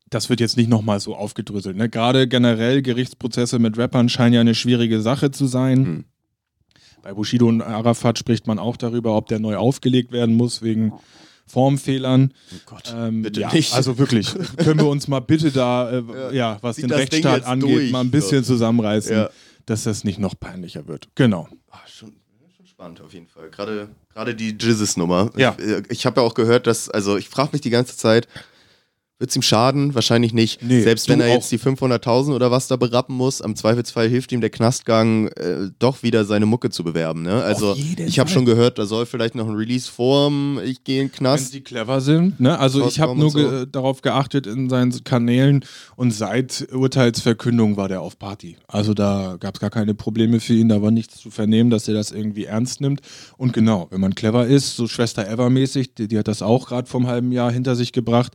[0.09, 1.75] das wird jetzt nicht nochmal so aufgedröselt.
[1.75, 1.89] Ne?
[1.89, 5.85] Gerade generell Gerichtsprozesse mit Rappern scheinen ja eine schwierige Sache zu sein.
[5.85, 6.05] Hm.
[7.03, 10.93] Bei Bushido und Arafat spricht man auch darüber, ob der neu aufgelegt werden muss wegen
[11.45, 12.33] Formfehlern.
[12.51, 13.73] Oh Gott, Ähm, bitte ja, nicht.
[13.73, 16.57] Also wirklich, können wir uns mal bitte da, äh, ja.
[16.61, 19.29] was Zieht den Rechtsstaat angeht, durch, mal ein bisschen zusammenreißen, Ja.
[19.65, 21.07] dass das nicht noch peinlicher wird.
[21.15, 21.47] Genau.
[21.69, 22.13] Ah, schon,
[22.77, 23.49] spannend auf jeden Fall.
[23.49, 25.31] Gerade, gerade die Jizzes-Nummer.
[25.35, 25.55] Ja.
[25.57, 28.27] Ich, äh, ich habe ja auch gehört, dass, also ich frage mich die ganze Zeit,
[29.19, 29.95] wird es ihm schaden?
[29.95, 30.61] Wahrscheinlich nicht.
[30.61, 34.31] Nee, Selbst wenn er jetzt die 500.000 oder was da berappen muss, am Zweifelsfall hilft
[34.31, 37.23] ihm der Knastgang äh, doch wieder seine Mucke zu bewerben.
[37.23, 37.41] Ne?
[37.43, 41.07] Also ich habe schon gehört, da soll vielleicht noch ein Release vorm Ich gehe in
[41.07, 41.51] den Wenn Knast.
[41.51, 42.39] sie clever sind.
[42.39, 42.59] Ne?
[42.59, 43.39] Also ich habe nur so.
[43.39, 45.65] ge darauf geachtet in seinen Kanälen
[45.95, 48.57] und seit Urteilsverkündung war der auf Party.
[48.67, 51.87] Also da gab es gar keine Probleme für ihn, da war nichts zu vernehmen, dass
[51.87, 53.01] er das irgendwie ernst nimmt.
[53.37, 56.87] Und genau, wenn man clever ist, so Schwester Ever-mäßig, die, die hat das auch gerade
[56.87, 58.33] vom halben Jahr hinter sich gebracht.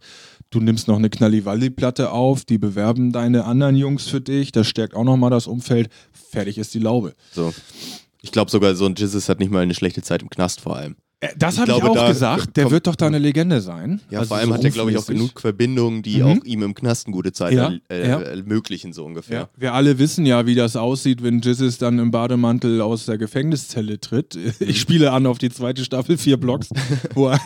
[0.53, 4.95] Du nimmst noch eine Knallivalli-Platte auf, die bewerben deine anderen Jungs für dich, das stärkt
[4.95, 5.89] auch nochmal das Umfeld.
[6.13, 7.15] Fertig ist die Laube.
[7.33, 7.55] So.
[8.21, 10.77] Ich glaube sogar, so ein Jizzes hat nicht mal eine schlechte Zeit im Knast vor
[10.77, 10.97] allem.
[11.23, 13.61] Äh, Das Ich habe ich, glaube, auch da gesagt, der wird doch da eine Legende
[13.61, 14.01] sein.
[14.11, 16.25] Ja, Also vor allem so hat er, glaube ich, auch genug Verbindungen, die Mhm.
[16.27, 18.21] auch ihm im Knast eine gute Zeit Ja, äh, ja.
[18.21, 19.41] ermöglichen, so ungefähr.
[19.43, 19.49] Ja.
[19.57, 24.01] Wir alle wissen ja, wie das aussieht, wenn Jizzes dann im Bademantel aus der Gefängniszelle
[24.01, 24.37] tritt.
[24.61, 26.69] Ich spiele an auf die zweite Staffel, vier Blocks,
[27.15, 27.39] wo er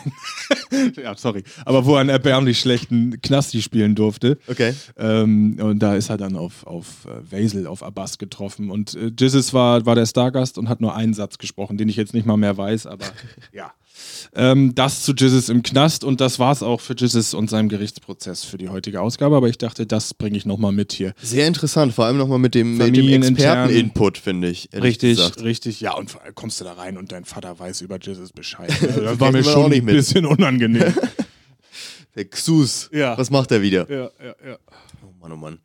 [0.71, 4.37] einen, ja, sorry, aber wo er einen erbärmlich schlechten Knasti spielen durfte.
[4.47, 4.73] Okay.
[4.97, 8.71] Ähm, und da ist er dann auf, auf äh, Vasil, auf Abbas getroffen.
[8.71, 11.95] Und äh, Jizzes war, war der Stargast und hat nur einen Satz gesprochen, den ich
[11.95, 13.05] jetzt nicht mal mehr weiß, aber
[13.53, 13.66] ja.
[14.35, 18.43] Ähm, das zu Jizzes im Knast und das war's auch für Jizzes und seinem Gerichtsprozess
[18.43, 19.35] für die heutige Ausgabe.
[19.35, 21.13] Aber ich dachte, das bringe ich nochmal mit hier.
[21.21, 23.23] Sehr interessant, vor allem nochmal mit dem, mit dem.
[23.23, 24.69] Experten-Input, finde ich.
[24.73, 25.43] Richtig, gesagt.
[25.43, 25.81] richtig.
[25.81, 28.71] Ja, und kommst du da rein und dein Vater weiß über Jesus Bescheid.
[28.87, 30.93] Also das war mir schon ein bisschen unangenehm.
[32.15, 32.89] Der Xus.
[32.93, 33.17] Ja.
[33.17, 33.89] Was macht er wieder?
[33.89, 34.57] ja, ja, ja.
[35.03, 35.59] Oh Mann, oh Mann.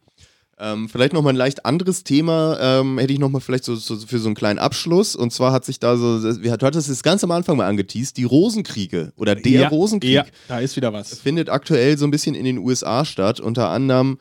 [0.58, 4.18] Ähm, vielleicht nochmal ein leicht anderes Thema, ähm, hätte ich nochmal vielleicht so, so für
[4.18, 5.16] so einen kleinen Abschluss.
[5.16, 8.24] Und zwar hat sich da so, du hattest es ganz am Anfang mal angeteased, die
[8.24, 11.18] Rosenkriege oder der ja, Rosenkrieg Ja, da ist wieder was.
[11.18, 13.40] findet aktuell so ein bisschen in den USA statt.
[13.40, 14.18] Unter anderem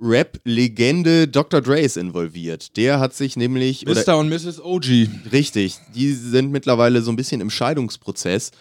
[0.00, 1.60] Rap-Legende Dr.
[1.60, 2.76] Dre ist involviert.
[2.76, 3.84] Der hat sich nämlich.
[3.84, 4.16] Mr.
[4.18, 4.60] und Mrs.
[4.60, 5.08] OG.
[5.32, 8.52] Richtig, die sind mittlerweile so ein bisschen im Scheidungsprozess.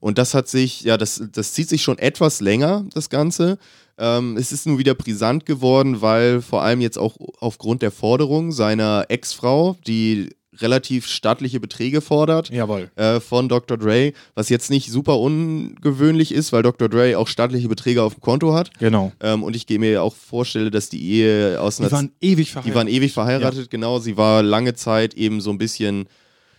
[0.00, 3.58] Und das hat sich, ja, das, das zieht sich schon etwas länger, das Ganze.
[3.98, 8.52] Ähm, es ist nun wieder brisant geworden, weil vor allem jetzt auch aufgrund der Forderung
[8.52, 12.90] seiner Ex-Frau, die relativ stattliche Beträge fordert, Jawohl.
[12.96, 13.76] äh, von Dr.
[13.76, 16.88] Dre, was jetzt nicht super ungewöhnlich ist, weil Dr.
[16.88, 18.70] Dre auch stattliche Beträge auf dem Konto hat.
[18.78, 19.12] Genau.
[19.20, 22.70] Ähm, und ich mir auch vorstelle, dass die Ehe aus einer Die waren ewig verheiratet.
[22.72, 23.98] die waren ewig verheiratet, genau.
[23.98, 26.06] Sie war lange Zeit eben so ein bisschen,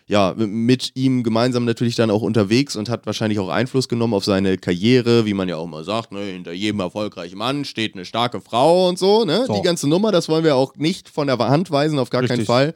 [0.10, 4.24] ja, mit ihm gemeinsam natürlich dann auch unterwegs und hat wahrscheinlich auch Einfluss genommen auf
[4.24, 8.06] seine Karriere, wie man ja auch mal sagt, ne, hinter jedem erfolgreichen Mann steht eine
[8.06, 9.44] starke Frau und so, ne?
[9.46, 9.54] So.
[9.54, 12.40] Die ganze Nummer, das wollen wir auch nicht von der Hand weisen, auf gar keinen
[12.40, 12.48] Richtig.
[12.48, 12.74] Fall.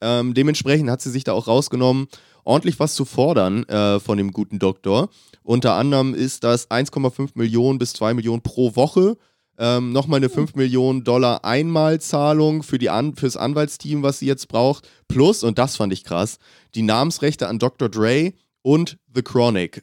[0.00, 2.06] Ähm, dementsprechend hat sie sich da auch rausgenommen,
[2.44, 5.08] ordentlich was zu fordern äh, von dem guten Doktor.
[5.42, 9.16] Unter anderem ist das 1,5 Millionen bis 2 Millionen pro Woche.
[9.60, 14.48] Ähm, Nochmal eine 5 Millionen Dollar Einmalzahlung für die An fürs Anwaltsteam, was sie jetzt
[14.48, 14.88] braucht.
[15.06, 16.38] Plus, und das fand ich krass,
[16.74, 17.90] die Namensrechte an Dr.
[17.90, 18.32] Dre
[18.62, 19.82] und The Chronic.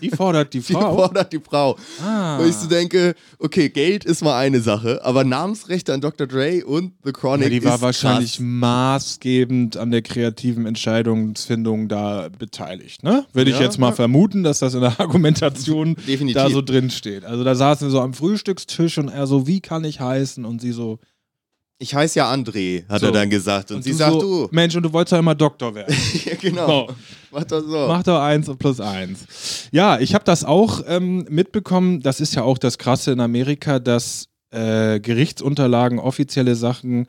[0.00, 0.96] Die fordert die Die Frau.
[0.96, 1.76] fordert die Frau.
[2.02, 2.38] Ah.
[2.38, 6.26] Wo ich so denke, okay, Geld ist mal eine Sache, aber Namensrechte an Dr.
[6.26, 8.40] Dre und The Chronic Ja, die war wahrscheinlich krass.
[8.40, 13.26] maßgebend an der kreativen Entscheidungsfindung da beteiligt, ne?
[13.32, 13.94] Würde ich Ja, jetzt mal ja.
[13.94, 16.34] vermuten, dass das in der Argumentation Definitiv.
[16.34, 17.24] da so drin steht.
[17.24, 20.44] Also da saßen sie so am Frühstückstisch und er so, wie kann ich heißen?
[20.44, 20.98] Und sie so,
[21.78, 23.06] Ich heiße ja André, hat So.
[23.06, 23.70] er dann gesagt.
[23.72, 24.48] Und, sie du sagt, so, du.
[24.52, 25.94] Mensch, und du wolltest ja immer Doktor werden.
[26.24, 26.86] ja, genau.
[26.88, 26.94] So.
[27.32, 27.86] Mach das so.
[27.88, 29.68] Mach doch eins und plus eins.
[29.72, 32.00] Ja, ich habe das auch ähm, mitbekommen.
[32.00, 37.08] Das ist ja auch das Krasse in Amerika, dass äh, Gerichtsunterlagen, offizielle Sachen,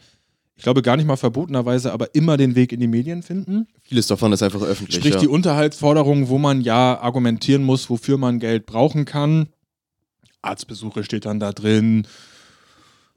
[0.55, 3.67] ich glaube gar nicht mal verbotenerweise, aber immer den Weg in die Medien finden.
[3.83, 4.95] Vieles davon ist einfach öffentlich.
[4.95, 5.19] Sprich ja.
[5.19, 9.47] die Unterhaltsforderungen, wo man ja argumentieren muss, wofür man Geld brauchen kann.
[10.41, 12.07] Arztbesuche steht dann da drin.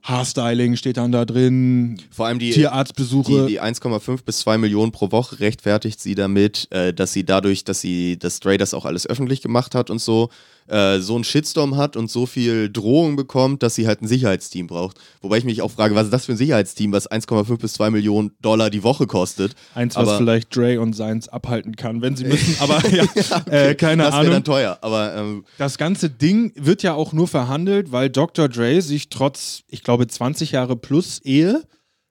[0.02, 2.00] Haarstyling steht dann da drin.
[2.10, 3.46] Vor allem die, Tierarztbesuche.
[3.46, 7.64] die, die 1,5 bis 2 Millionen pro Woche rechtfertigt sie damit, äh, dass sie dadurch,
[7.64, 10.30] dass sie das Dre das auch alles öffentlich gemacht hat und so,
[10.68, 14.66] äh, so einen Shitstorm hat und so viel Drohung bekommt, dass sie halt ein Sicherheitsteam
[14.66, 14.98] braucht.
[15.20, 17.90] Wobei ich mich auch frage, was ist das für ein Sicherheitsteam, was 1,5 bis 2
[17.90, 19.54] Millionen Dollar die Woche kostet?
[19.74, 22.56] Eins, was aber- vielleicht Dre und Seins abhalten kann, wenn sie müssen.
[22.60, 23.04] Aber ja,
[23.50, 24.32] äh, keine das wäre Ahnung.
[24.32, 28.48] dann teuer, aber ähm, Das ganze Ding wird ja auch nur verhandelt, weil Dr.
[28.48, 31.62] Dre sich trotz, ich glaube, 20 Jahre plus Ehe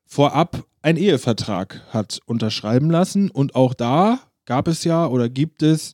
[0.05, 3.29] vorab einen Ehevertrag hat unterschreiben lassen.
[3.29, 5.93] Und auch da gab es ja oder gibt es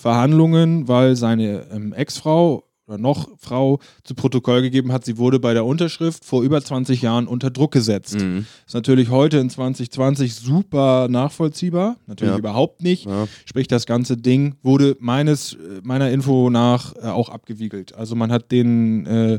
[0.00, 5.52] Verhandlungen, weil seine ähm, Ex-Frau oder noch Frau zu Protokoll gegeben hat, sie wurde bei
[5.54, 8.18] der Unterschrift vor über 20 Jahren unter Druck gesetzt.
[8.18, 8.46] Mhm.
[8.66, 12.38] Ist natürlich heute in 2020 super nachvollziehbar, natürlich Ja.
[12.38, 13.06] überhaupt nicht.
[13.06, 13.28] Ja.
[13.44, 17.94] Sprich, das ganze Ding wurde meines, äh, meiner Info nach äh, auch abgewiegelt.
[17.94, 19.38] Also man hat den, äh,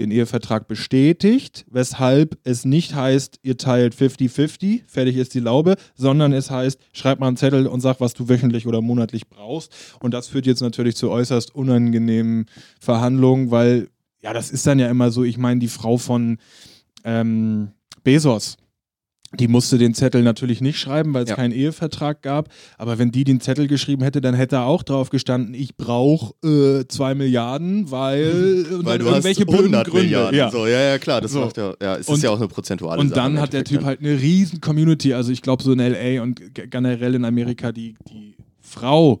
[0.00, 6.32] den Ehevertrag bestätigt, weshalb es nicht heißt, ihr teilt 50-50, fertig ist die Laube, sondern
[6.32, 9.72] es heißt, schreib mal einen Zettel und sag, was du wöchentlich oder monatlich brauchst.
[10.00, 12.46] Und das führt jetzt natürlich zu äußerst unangenehmen
[12.80, 13.88] Verhandlungen, weil,
[14.22, 16.38] ja, das ist dann ja immer so, ich meine, die Frau von
[17.04, 17.72] ähm,
[18.02, 18.56] Bezos,
[19.38, 21.36] die musste den Zettel natürlich nicht schreiben, weil es Ja.
[21.36, 22.48] keinen Ehevertrag gab.
[22.78, 26.88] Aber wenn die den Zettel geschrieben hätte, dann hätte auch drauf gestanden, ich brauche äh,
[26.88, 30.02] zwei Milliarden, weil, und Weil dann du hast irgendwelche blöden 100 Gründe.
[30.06, 30.36] Milliarden.
[30.38, 30.50] Ja.
[30.50, 31.40] So, ja, ja, klar, das So.
[31.42, 33.62] macht ja, ja, es Und- ist ja auch eine prozentuale Und Sache dann hat der
[33.64, 33.86] Typ ne?
[33.86, 35.14] halt eine riesen Community.
[35.14, 39.20] Also ich glaube so in LA und generell in Amerika, die, die Frau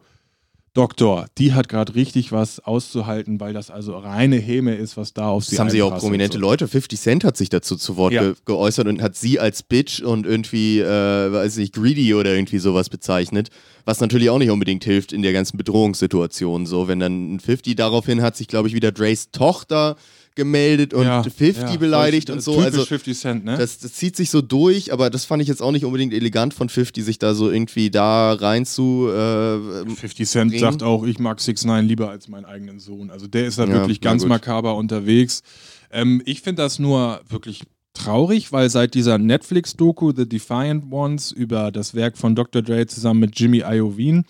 [0.72, 5.28] Doktor, die hat gerade richtig was auszuhalten, weil das also reine Häme ist, was da
[5.28, 6.40] auf sie Das haben sie auch prominente So.
[6.40, 6.68] Leute.
[6.68, 8.22] 50 Cent hat sich dazu zu Wort Ja.
[8.22, 10.84] ge geäußert und hat sie als Bitch und irgendwie, äh,
[11.32, 13.48] weiß nicht, greedy oder irgendwie sowas bezeichnet.
[13.84, 16.66] Was natürlich auch nicht unbedingt hilft in der ganzen Bedrohungssituation.
[16.66, 19.96] So, wenn dann ein 50 daraufhin hat sich, glaube ich, wieder Dre's Tochter
[20.36, 22.52] gemeldet und Ja, 50 ja, beleidigt und so.
[22.52, 23.56] typisch Also 50 Cent, ne?
[23.58, 26.54] das, das zieht sich so durch, aber das fand ich jetzt auch nicht unbedingt elegant
[26.54, 29.08] von 50, sich da so irgendwie da rein zu.
[29.08, 30.60] Äh, 50 Cent bringen.
[30.62, 33.10] sagt auch, ich mag 6 9 lieber als meinen eigenen Sohn.
[33.10, 34.28] Also der ist da Ja, wirklich ganz gut.
[34.28, 35.42] makaber unterwegs.
[35.90, 37.62] Ähm, ich finde das nur wirklich
[37.92, 42.62] traurig, weil seit dieser Netflix-Doku The Defiant Ones über das Werk von Dr.
[42.62, 44.22] Dre zusammen mit Jimmy Iovine,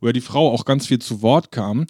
[0.00, 1.86] wo ja die Frau auch ganz viel zu Wort kam,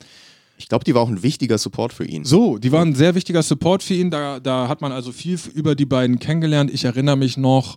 [0.56, 2.24] ich glaube, die war auch ein wichtiger Support für ihn.
[2.24, 4.10] so, die waren ein sehr wichtiger Support für ihn.
[4.10, 6.70] Da, da hat man also viel über die beiden kennengelernt.
[6.72, 7.76] Ich erinnere mich noch,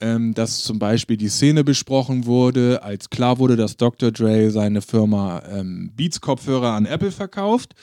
[0.00, 4.10] ähm, dass zum Beispiel die Szene besprochen wurde, als klar wurde, dass Dr.
[4.12, 7.74] Dre seine Firma ähm, Beats-Kopfhörer an Apple verkauft.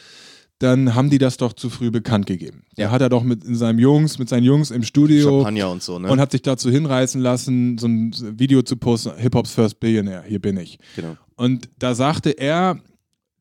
[0.59, 2.63] Dann haben die das doch zu früh bekannt gegeben.
[2.75, 2.91] Da Ja.
[2.91, 5.99] hat er doch mit in seinem Jungs, mit seinen Jungs im Studio Champagner und so,
[5.99, 6.09] ne?
[6.09, 10.39] und hat sich dazu hinreißen lassen, so ein Video zu posten, Hip-Hops First Billionaire, hier
[10.39, 10.77] bin ich.
[10.95, 11.17] genau.
[11.35, 12.79] Und da sagte er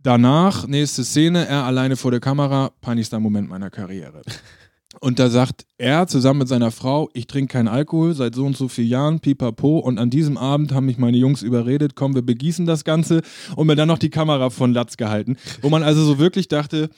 [0.02, 4.22] danach, nächste Szene, er alleine vor der Kamera, peinlichster Moment meiner Karriere.
[5.00, 8.56] Und da sagt er zusammen mit seiner Frau, ich trinke keinen Alkohol seit so und
[8.56, 9.78] so vielen Jahren, pipapo.
[9.78, 13.22] Und an diesem Abend haben mich meine Jungs überredet, komm, wir begießen das Ganze
[13.56, 15.38] und mir dann noch die Kamera von Latz gehalten.
[15.60, 16.88] Wo man also so wirklich dachte,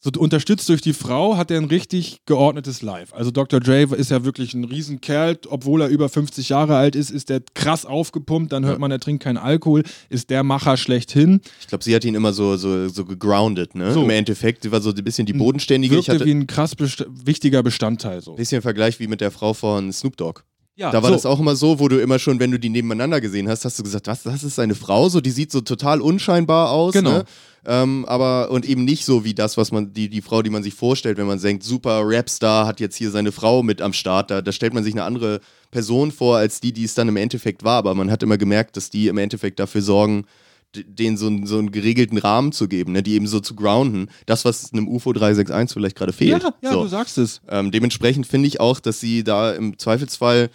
[0.00, 3.12] so unterstützt durch die Frau hat er ein richtig geordnetes Live.
[3.12, 3.60] Also Dr.
[3.60, 7.42] Dre ist ja wirklich ein Riesenkerl, obwohl er über 50 Jahre alt ist, ist der
[7.54, 11.40] krass aufgepumpt, dann hört man, er trinkt keinen Alkohol, ist der Macher schlechthin.
[11.60, 13.92] Ich glaube, sie hat ihn immer so, so, so gegroundet, ne?
[13.92, 14.04] So.
[14.04, 14.62] Im Endeffekt.
[14.62, 15.94] Sie war so ein bisschen die bodenständige.
[15.96, 18.34] Ich Wirkte hatte wie ein ein krass best wichtiger Bestandteil so.
[18.34, 20.42] bisschen Vergleich wie mit der Frau von Snoop Dogg.
[20.76, 21.14] Ja, Da war so.
[21.16, 23.78] das auch immer so, wo du immer schon, wenn du die nebeneinander gesehen hast, hast
[23.78, 27.10] du gesagt, was, das ist eine Frau, so die sieht so total unscheinbar aus, Genau.
[27.12, 27.24] ne?
[27.68, 30.62] Ähm, aber und eben nicht so wie das, was man, die, die Frau, die man
[30.62, 34.30] sich vorstellt, wenn man denkt, super Rapstar hat jetzt hier seine Frau mit am Start,
[34.30, 35.40] da, da stellt man sich eine andere
[35.72, 37.78] Person vor, als die, die es dann im Endeffekt war.
[37.78, 40.26] Aber man hat immer gemerkt, dass die im Endeffekt dafür sorgen,
[40.74, 43.02] denen so, einen- so einen geregelten Rahmen zu geben, ne?
[43.02, 44.08] die eben so zu grounden.
[44.26, 46.42] Das, was einem UFO 361 vielleicht gerade fehlt.
[46.42, 46.82] Ja, ja so.
[46.82, 47.40] du sagst es.
[47.48, 50.50] Ähm, dementsprechend finde ich auch, dass sie da im Zweifelsfall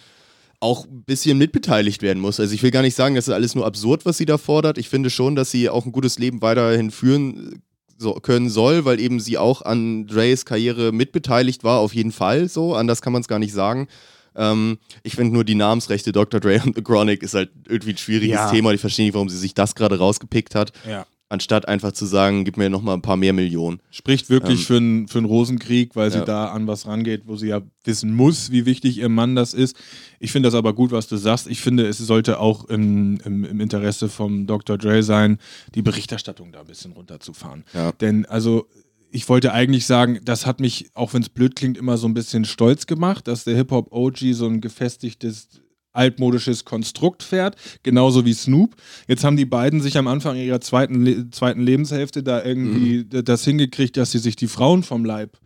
[0.60, 2.38] auch ein bisschen mitbeteiligt werden muss.
[2.38, 4.78] Also ich will gar nicht sagen, das ist alles nur absurd, was sie da fordert.
[4.78, 7.62] Ich finde schon, dass sie auch ein gutes Leben weiterhin führen
[7.98, 12.48] so, können soll, weil eben sie auch an Dreys Karriere mitbeteiligt war, auf jeden Fall
[12.48, 12.74] so.
[12.74, 13.88] Anders kann man es gar nicht sagen.
[14.36, 16.40] Ähm, ich finde nur die Namensrechte Dr.
[16.40, 18.50] Dre und The Chronic ist halt irgendwie ein schwieriges Ja.
[18.50, 18.72] Thema.
[18.72, 21.06] Ich verstehe nicht, warum sie sich das gerade rausgepickt hat, Ja.
[21.28, 23.80] anstatt einfach zu sagen, gib mir noch mal ein paar mehr Millionen.
[23.90, 26.24] Spricht wirklich Ähm, für, einen, für einen Rosenkrieg, weil sie ja.
[26.24, 29.76] da an was rangeht, wo sie ja wissen muss, wie wichtig ihr Mann das ist.
[30.20, 31.46] Ich finde das aber gut, was du sagst.
[31.48, 34.78] Ich finde, es sollte auch im, im, im Interesse vom Dr.
[34.78, 35.38] Dre sein,
[35.74, 37.64] die Berichterstattung da ein bisschen runterzufahren.
[38.00, 38.66] Denn also
[39.12, 42.14] ich wollte eigentlich sagen, das hat mich, auch wenn es blöd klingt, immer so ein
[42.14, 45.48] bisschen stolz gemacht, dass der Hip-Hop-OG so ein gefestigtes
[45.92, 48.76] altmodisches Konstrukt fährt, genauso wie Snoop.
[49.08, 53.22] Jetzt haben die beiden sich am Anfang ihrer zweiten, Le zweiten Lebenshälfte da irgendwie d-
[53.22, 55.36] das hingekriegt, dass sie sich die Frauen vom Leib,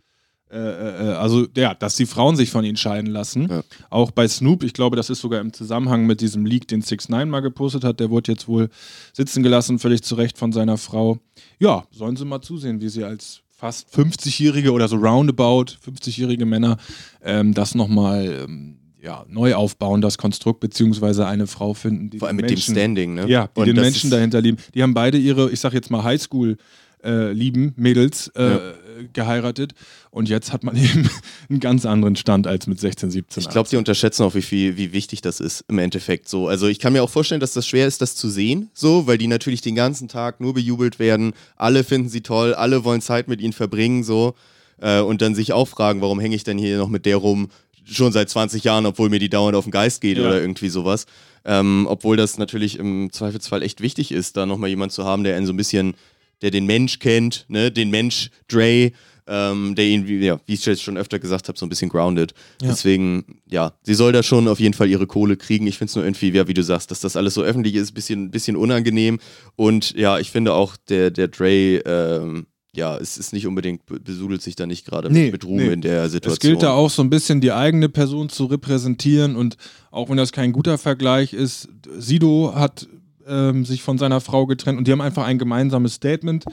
[0.49, 3.49] äh, äh, also ja, dass die Frauen sich von ihnen scheiden lassen.
[3.49, 3.61] Ja.
[3.89, 7.09] Auch bei Snoop, ich glaube, das ist sogar im Zusammenhang mit diesem Leak, den 6
[7.09, 8.69] 9 mal gepostet hat, der wurde jetzt wohl
[9.11, 11.19] sitzen gelassen, völlig zu Recht von seiner Frau.
[11.59, 16.77] Ja, sollen sie mal zusehen, wie sie als fast 50-Jährige oder so roundabout 50-jährige Männer
[17.23, 22.27] ähm, das nochmal ähm, ja, neu aufbauen, das Konstrukt, beziehungsweise eine Frau finden, die Vor
[22.27, 23.27] allem mit Menschen, dem Standing, ne?
[23.27, 24.57] ja, die Und den Menschen dahinter lieben.
[24.75, 26.57] Die haben beide ihre, ich sag jetzt mal Highschool
[27.03, 28.73] äh, lieben Mädels äh, Ja.
[29.13, 29.73] Geheiratet
[30.11, 31.09] und jetzt hat man eben
[31.49, 33.41] einen ganz anderen Stand als mit 16, 17.
[33.43, 36.47] Ich glaube, sie unterschätzen auch, wie viel, wie wichtig das ist im Endeffekt so.
[36.47, 39.17] Also ich kann mir auch vorstellen, dass das schwer ist, das zu sehen, so, weil
[39.17, 41.33] die natürlich den ganzen Tag nur bejubelt werden.
[41.55, 44.35] Alle finden sie toll, alle wollen Zeit mit ihnen verbringen, so.
[44.79, 47.49] Äh, und dann sich auch fragen, warum hänge ich denn hier noch mit der rum,
[47.89, 50.25] schon seit 20 Jahren, obwohl mir die dauernd auf den Geist geht Ja.
[50.27, 51.05] oder irgendwie sowas.
[51.45, 55.37] Ähm, obwohl das natürlich im Zweifelsfall echt wichtig ist, da nochmal jemand zu haben, der
[55.37, 55.95] einen so ein bisschen,
[56.41, 58.91] der den Mensch kennt, ne, den Mensch Dre,
[59.29, 61.89] ähm, der ihn, wie, ja, wie ich jetzt schon öfter gesagt habe, so ein bisschen
[61.89, 62.33] grounded.
[62.61, 62.69] Ja.
[62.69, 65.67] Deswegen, ja, sie soll da schon auf jeden Fall ihre Kohle kriegen.
[65.67, 67.91] Ich finde es nur irgendwie, ja, wie du sagst, dass das alles so öffentlich ist,
[67.93, 69.19] bisschen, bisschen unangenehm.
[69.57, 73.99] Und ja, ich finde auch, der, der Dre, ähm, ja, es ist nicht unbedingt, be-
[73.99, 75.73] besudelt sich da nicht gerade Nee, mit, mit Ruhm nee.
[75.73, 76.33] in der Situation.
[76.33, 79.57] Es gilt da auch so ein bisschen die eigene Person zu repräsentieren und
[79.91, 81.67] auch wenn das kein guter Vergleich ist,
[81.97, 82.87] Sido hat
[83.27, 86.45] ähm, sich von seiner Frau getrennt und die haben einfach ein gemeinsames Statement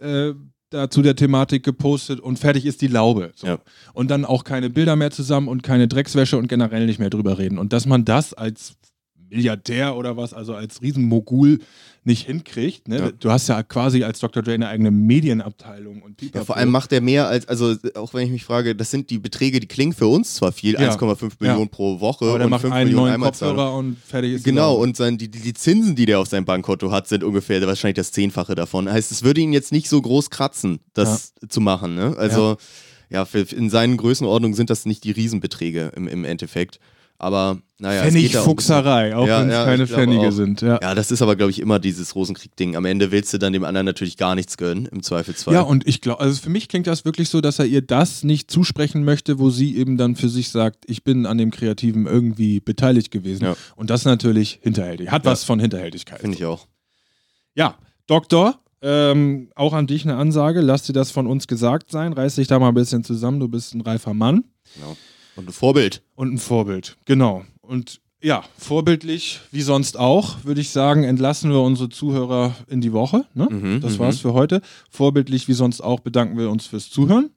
[0.00, 0.32] äh,
[0.70, 3.32] da zu der Thematik gepostet und fertig ist die Laube.
[3.34, 3.46] So.
[3.46, 3.58] Ja.
[3.94, 7.38] Und dann auch keine Bilder mehr zusammen und keine Dreckswäsche und generell nicht mehr drüber
[7.38, 7.58] reden.
[7.58, 8.76] Und dass man das als
[9.30, 11.60] Milliardär oder was, also als Riesenmogul
[12.04, 12.88] nicht hinkriegt.
[12.88, 12.98] Ne?
[12.98, 13.10] Ja.
[13.10, 14.42] Du hast ja quasi als Dr.
[14.42, 18.24] Dre eine eigene Medienabteilung und Ja, vor allem macht er mehr als, also auch wenn
[18.24, 20.90] ich mich frage, das sind die Beträge, die klingen für uns zwar viel, Ja.
[20.90, 23.56] 1,5 Millionen pro Woche aber und macht 5 einen Millionen neuen Einmalzahlung.
[23.56, 26.90] Kopfhörer und fertig ist Genau, und sein, die, die Zinsen, die der auf seinem Bankkonto
[26.90, 28.90] hat, sind ungefähr wahrscheinlich das Zehnfache davon.
[28.90, 31.94] Heißt, es würde ihn jetzt nicht so groß kratzen, das zu machen.
[31.94, 32.14] Ne?
[32.16, 32.56] Also,
[33.10, 33.26] ja,
[33.56, 36.78] in seinen Größenordnungen sind das nicht die Riesenbeträge im, im Endeffekt.
[37.20, 40.32] Aber naja, Pfennigfuchserei, auch Ja, wenn es ja, keine Pfennige auch.
[40.32, 40.60] sind.
[40.60, 40.78] Ja.
[40.80, 42.76] Ja, das ist aber, glaube ich, immer dieses Rosenkrieg-Ding.
[42.76, 45.54] Am Ende willst du dann dem anderen natürlich gar nichts gönnen, im Zweifelsfall.
[45.54, 48.22] Ja, und ich glaube, also für mich klingt das wirklich so, dass er ihr das
[48.22, 52.06] nicht zusprechen möchte, wo sie eben dann für sich sagt, ich bin an dem Kreativen
[52.06, 53.44] irgendwie beteiligt gewesen.
[53.44, 53.56] Ja.
[53.74, 55.10] Und das natürlich hinterhältig.
[55.10, 56.20] Hat was von Hinterhältigkeit.
[56.20, 56.66] Finde ich auch.
[57.54, 60.60] Ja, Doktor, ähm, auch an dich eine Ansage.
[60.60, 62.12] Lass dir das von uns gesagt sein.
[62.12, 63.40] Reiß dich da mal ein bisschen zusammen.
[63.40, 64.44] Du bist ein reifer Mann
[64.76, 64.96] Genau.
[65.38, 66.02] Und ein Vorbild.
[66.16, 66.96] und ein Vorbild.
[67.04, 67.44] Genau.
[67.60, 72.92] Und ja, vorbildlich wie sonst auch, würde ich sagen, entlassen wir unsere Zuhörer in die
[72.92, 73.24] Woche.
[73.34, 73.46] Ne?
[73.48, 73.98] Mhm, das mhm.
[74.00, 74.60] war's für heute.
[74.90, 77.30] Vorbildlich wie sonst auch bedanken wir uns fürs Zuhören.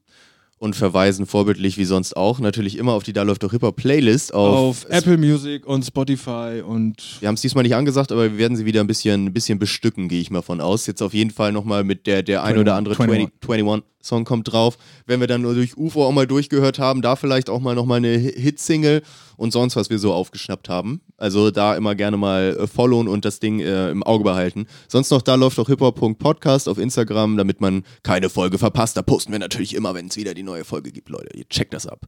[0.58, 4.32] Und verweisen vorbildlich wie sonst auch natürlich immer auf die Da läuft doch Hip-Hop Playlist
[4.32, 8.38] auf, Auf Apple Music und Spotify und Wir haben es diesmal nicht angesagt, aber wir
[8.38, 10.86] werden sie wieder ein bisschen, ein bisschen bestücken, gehe ich mal von aus.
[10.86, 13.30] Jetzt auf jeden Fall nochmal mit der, der ein oder andere 21.
[13.42, 14.78] 20, 21 Song kommt drauf.
[15.06, 17.98] Wenn wir dann nur durch UFO auch mal durchgehört haben, da vielleicht auch mal nochmal
[17.98, 19.02] eine Hit-Single
[19.38, 21.02] und sonst, was wir so aufgeschnappt haben.
[21.18, 24.68] Also da immer gerne mal äh, followen und das Ding äh, im Auge behalten.
[24.88, 28.98] Sonst noch, da läuft doch hiphop.podcast auf Instagram, damit man keine Folge verpasst.
[28.98, 31.36] Da posten wir natürlich immer, wenn es wieder die neue Folge gibt, Leute.
[31.36, 32.08] Ihr checkt das ab.